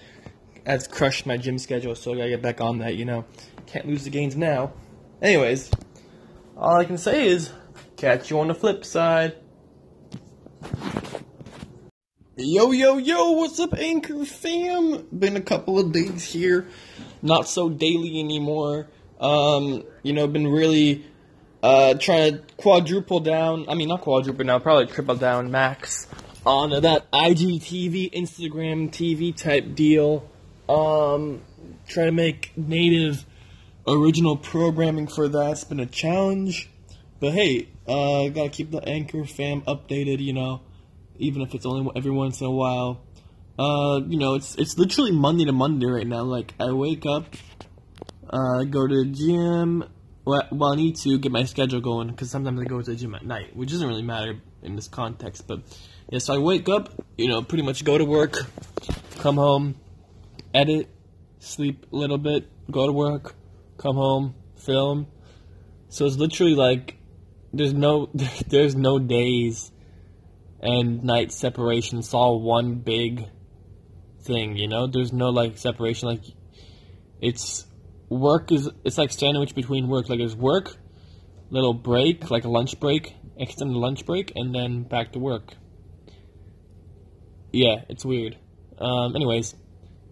has 0.65 0.89
crushed 0.89 1.27
my 1.27 1.37
gym 1.37 1.59
schedule, 1.59 1.95
so 1.95 2.15
I 2.15 2.17
gotta 2.17 2.29
get 2.31 2.43
back 2.43 2.61
on 2.61 2.79
that. 2.79 2.97
You 2.97 3.05
know, 3.05 3.25
can't 3.67 3.87
lose 3.87 4.05
the 4.05 4.11
gains 4.11 4.35
now. 4.35 4.73
Anyways, 5.21 5.71
all 6.57 6.77
I 6.77 6.85
can 6.85 6.97
say 6.97 7.27
is 7.27 7.53
catch 7.97 8.31
you 8.31 8.41
on 8.41 8.49
the 8.49 8.55
flip 8.55 8.85
side. 8.85 9.37
Yo, 12.39 12.71
yo, 12.73 12.99
yo, 12.99 13.33
what's 13.33 13.61
up, 13.61 13.75
Anchor 13.79 14.25
fam? 14.25 15.07
Been 15.19 15.37
a 15.37 15.41
couple 15.43 15.79
of 15.79 15.93
days 15.93 16.25
here. 16.25 16.69
Not 17.23 17.49
so 17.49 17.69
daily 17.69 18.19
anymore. 18.21 18.89
Um, 19.21 19.85
you 20.03 20.13
know, 20.13 20.27
been 20.27 20.49
really 20.49 21.05
uh, 21.67 21.95
trying 21.95 22.39
to 22.39 22.43
quadruple 22.57 23.21
down. 23.21 23.69
I 23.69 23.75
mean, 23.75 23.89
not 23.89 24.03
quadruple 24.03 24.45
now, 24.45 24.59
probably 24.59 24.87
triple 24.87 25.17
down 25.17 25.51
max 25.51 26.07
on 26.45 26.71
that 26.71 27.11
IGTV, 27.11 28.13
Instagram 28.13 28.91
TV 28.91 29.37
type 29.37 29.75
deal. 29.75 30.31
Um, 30.69 31.43
trying 31.89 32.07
to 32.07 32.13
make 32.13 32.53
native 32.57 33.25
original 33.87 34.37
programming 34.37 35.07
for 35.07 35.29
that. 35.29 35.53
It's 35.53 35.65
been 35.65 35.81
a 35.81 35.87
challenge. 35.87 36.71
But 37.19 37.33
hey, 37.33 37.69
uh, 37.89 38.29
gotta 38.29 38.51
keep 38.51 38.71
the 38.71 38.87
Anchor 38.87 39.25
fam 39.25 39.63
updated, 39.63 40.21
you 40.21 40.33
know 40.33 40.61
even 41.19 41.43
if 41.43 41.55
it's 41.55 41.67
only 41.67 41.91
every 41.97 42.11
once 42.11 42.41
in 42.41 42.47
a 42.47 42.51
while. 42.51 43.03
Uh, 43.59 44.01
you 44.07 44.19
know, 44.19 44.35
it's 44.35 44.55
it's 44.57 44.79
literally 44.79 45.13
Monday 45.13 45.45
to 45.45 45.53
Monday 45.53 45.87
right 45.87 46.07
now. 46.07 46.23
Like 46.23 46.55
I 46.61 46.73
wake 46.73 47.07
up, 47.07 47.35
uh, 48.29 48.65
go 48.65 48.87
to 48.87 49.05
the 49.05 49.11
gym. 49.11 49.85
Well, 50.27 50.43
well, 50.51 50.73
I 50.73 50.75
need 50.75 50.97
to 50.97 51.19
get 51.19 51.31
my 51.31 51.45
schedule 51.45 51.81
going 51.81 52.09
because 52.09 52.33
sometimes 52.33 52.61
I 52.61 52.65
go 52.65 52.83
to 52.83 52.91
the 52.91 52.97
gym 52.97 53.15
at 53.15 53.25
night, 53.25 53.55
which 53.55 53.71
doesn't 53.71 53.87
really 53.87 54.03
matter 54.03 54.41
in 54.61 54.75
this 54.75 54.89
context. 54.89 55.47
But 55.47 55.61
yeah, 56.11 56.19
so 56.19 56.35
I 56.35 56.39
wake 56.39 56.69
up, 56.69 56.91
you 57.17 57.29
know, 57.29 57.43
pretty 57.43 57.63
much 57.63 57.85
go 57.85 57.97
to 57.97 58.05
work, 58.05 58.37
come 59.21 59.37
home, 59.37 59.77
edit, 60.53 60.89
sleep 61.39 61.87
a 61.93 61.97
little 61.97 62.19
bit, 62.19 62.51
go 62.73 62.87
to 62.87 62.93
work, 62.93 63.37
come 63.79 63.95
home, 63.95 64.35
film. 64.57 65.07
So 65.91 66.07
it's 66.07 66.17
literally 66.17 66.57
like 66.57 66.97
there's 67.53 67.73
no 67.73 68.11
there's 68.49 68.75
no 68.75 68.99
days 68.99 69.71
and 70.61 71.05
night 71.05 71.31
separation. 71.31 72.01
It's 72.01 72.13
all 72.13 72.41
one 72.41 72.75
big 72.75 73.29
thing, 74.23 74.57
you 74.57 74.67
know? 74.67 74.89
There's 74.89 75.13
no 75.13 75.29
like 75.31 75.57
separation 75.57 76.09
like 76.09 76.25
it's 77.21 77.65
work 78.09 78.53
is 78.53 78.71
it's 78.85 78.99
like 78.99 79.11
sandwich 79.11 79.55
between 79.55 79.89
work. 79.89 80.09
Like 80.09 80.19
there's 80.19 80.37
work, 80.37 80.77
little 81.51 81.75
break, 81.75 82.31
like 82.31 82.45
a 82.45 82.49
lunch 82.49 82.79
break, 82.81 83.15
extended 83.37 83.77
lunch 83.77 84.07
break, 84.07 84.33
and 84.35 84.55
then 84.55 84.83
back 84.83 85.13
to 85.13 85.19
work. 85.19 85.55
Yeah, 87.53 87.83
it's 87.89 88.05
weird. 88.05 88.37
Um, 88.79 89.17
anyways, 89.17 89.55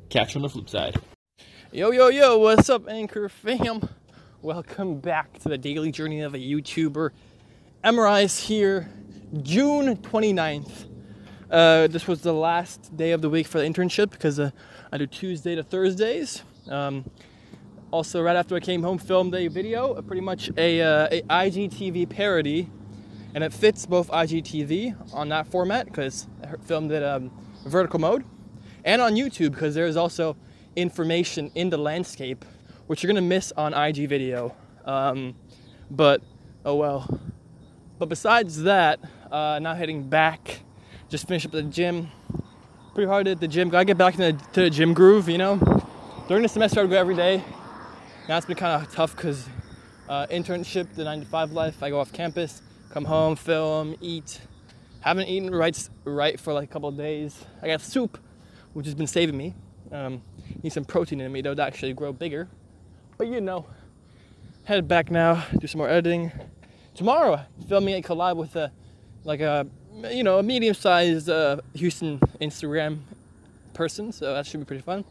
catch 0.09 0.35
you 0.35 0.38
on 0.38 0.42
the 0.42 0.48
flip 0.48 0.68
side. 0.68 0.96
Yo, 1.72 1.90
yo, 1.90 2.09
yo, 2.09 2.38
what's 2.38 2.70
up, 2.70 2.88
Anchor 2.88 3.28
fam? 3.28 3.88
Welcome 4.40 5.00
back 5.00 5.38
to 5.40 5.48
the 5.48 5.59
daily 5.59 5.90
journey 5.90 6.20
of 6.20 6.35
a 6.35 6.38
YouTuber. 6.38 7.11
Emerize 7.83 8.38
here, 8.38 8.90
June 9.42 9.96
29th. 9.96 10.87
Uh, 11.50 11.87
this 11.88 12.07
was 12.07 12.22
the 12.22 12.33
last 12.33 12.96
day 12.96 13.11
of 13.11 13.22
the 13.22 13.28
week 13.28 13.46
for 13.46 13.59
the 13.59 13.64
internship 13.64 14.11
because 14.11 14.38
uh, 14.38 14.50
I 14.92 14.98
do 14.98 15.07
Tuesday 15.07 15.54
to 15.54 15.62
Thursdays. 15.62 16.42
Um, 16.68 17.11
also, 17.94 18.20
right 18.20 18.35
after 18.35 18.57
I 18.57 18.61
came 18.61 18.83
home, 18.83 18.98
filmed 18.98 19.37
a 19.37 19.46
video, 19.46 20.02
pretty 20.02 20.20
much 20.20 20.50
a, 20.57 20.83
uh, 20.83 21.09
a 21.12 21.22
IGTV 21.22 22.09
parody, 22.09 22.68
and 23.35 23.44
it 23.44 23.52
fits 23.52 23.87
both 23.87 24.11
IGTV 24.11 25.14
on 25.14 25.28
that 25.28 25.46
format 25.46 25.87
because 25.87 26.26
I 26.42 26.57
filmed 26.57 26.90
it 26.90 27.04
um, 27.04 27.30
vertical 27.64 28.00
mode, 28.00 28.24
and 28.85 29.00
on 29.00 29.14
YouTube 29.14 29.52
because 29.52 29.76
there 29.76 29.87
is 29.87 29.96
also 29.96 30.37
information 30.74 31.52
in 31.54 31.70
the 31.70 31.78
landscape 31.78 32.44
which 32.88 33.02
you're 33.02 33.09
gonna 33.12 33.22
miss 33.22 33.52
on 33.57 33.72
IG 33.72 34.09
video. 34.09 34.57
Um, 34.85 35.37
but 35.88 36.20
oh 36.64 36.74
well. 36.74 37.20
But 38.00 38.09
besides 38.09 38.64
that, 38.64 38.98
uh, 39.30 39.61
now 39.62 39.74
heading 39.74 40.09
back, 40.09 40.62
just 41.09 41.28
finished 41.28 41.46
up 41.46 41.54
at 41.54 41.64
the 41.64 41.70
gym. 41.70 42.09
Pretty 42.92 43.09
hard 43.09 43.28
at 43.28 43.40
the 43.40 43.48
gym. 43.48 43.68
Gotta 43.68 43.85
get 43.85 43.96
back 43.96 44.14
to 44.14 44.18
the, 44.18 44.33
to 44.52 44.62
the 44.62 44.70
gym 44.70 44.94
groove, 44.94 45.28
you 45.28 45.38
know. 45.38 45.59
During 46.26 46.42
the 46.42 46.48
semester, 46.48 46.80
I'd 46.80 46.90
go 46.90 46.96
every 46.96 47.14
day. 47.14 47.42
It's 48.26 48.46
been 48.46 48.56
kind 48.56 48.82
of 48.82 48.90
tough 48.90 49.14
because 49.14 49.46
uh, 50.08 50.26
internship, 50.28 50.94
the 50.94 51.04
nine 51.04 51.20
to 51.20 51.26
five 51.26 51.52
life. 51.52 51.82
I 51.82 51.90
go 51.90 52.00
off 52.00 52.10
campus, 52.10 52.62
come 52.88 53.04
home, 53.04 53.37
film, 53.37 53.96
eat. 54.00 54.40
Haven't 55.00 55.28
eaten 55.28 55.54
right 55.54 55.88
right 56.04 56.40
for 56.40 56.54
like 56.54 56.70
a 56.70 56.72
couple 56.72 56.90
days. 56.90 57.44
I 57.62 57.66
got 57.66 57.82
soup, 57.82 58.18
which 58.72 58.87
has 58.87 58.94
been 58.94 59.06
saving 59.06 59.37
me. 59.37 59.54
Um, 59.92 60.22
need 60.62 60.72
some 60.72 60.87
protein 60.87 61.20
in 61.20 61.30
me 61.30 61.42
though 61.42 61.54
to 61.54 61.62
actually 61.62 61.92
grow 61.92 62.14
bigger. 62.14 62.48
But 63.18 63.28
you 63.28 63.42
know, 63.42 63.66
head 64.64 64.88
back 64.88 65.10
now, 65.10 65.44
do 65.58 65.66
some 65.66 65.78
more 65.78 65.90
editing. 65.90 66.32
Tomorrow, 66.94 67.42
filming 67.68 67.94
a 67.94 68.00
collab 68.00 68.37
with 68.37 68.56
a 68.56 68.72
like 69.24 69.40
a 69.40 69.66
you 70.10 70.24
know 70.24 70.38
a 70.38 70.42
medium-sized 70.42 71.28
uh, 71.28 71.58
Houston 71.74 72.20
Instagram 72.40 73.00
person, 73.74 74.12
so 74.12 74.32
that 74.32 74.46
should 74.46 74.60
be 74.60 74.66
pretty 74.66 74.82
fun. 74.82 75.04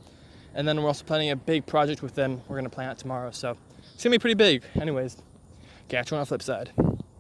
And 0.56 0.68
then 0.68 0.82
we're 0.82 0.88
also 0.88 1.04
planning 1.04 1.32
a 1.32 1.36
big 1.36 1.66
project 1.66 2.02
with 2.02 2.16
them. 2.16 2.42
We're 2.48 2.58
gonna 2.58 2.70
plan 2.70 2.92
it 2.92 2.98
tomorrow, 2.98 3.32
so 3.32 3.58
it's 3.94 4.04
gonna 4.04 4.14
be 4.14 4.20
pretty 4.20 4.36
big. 4.36 4.64
Anyways, 4.80 5.18
catch 5.90 6.12
you 6.12 6.18
on 6.18 6.22
the 6.22 6.26
flip 6.28 6.42
side. 6.42 6.72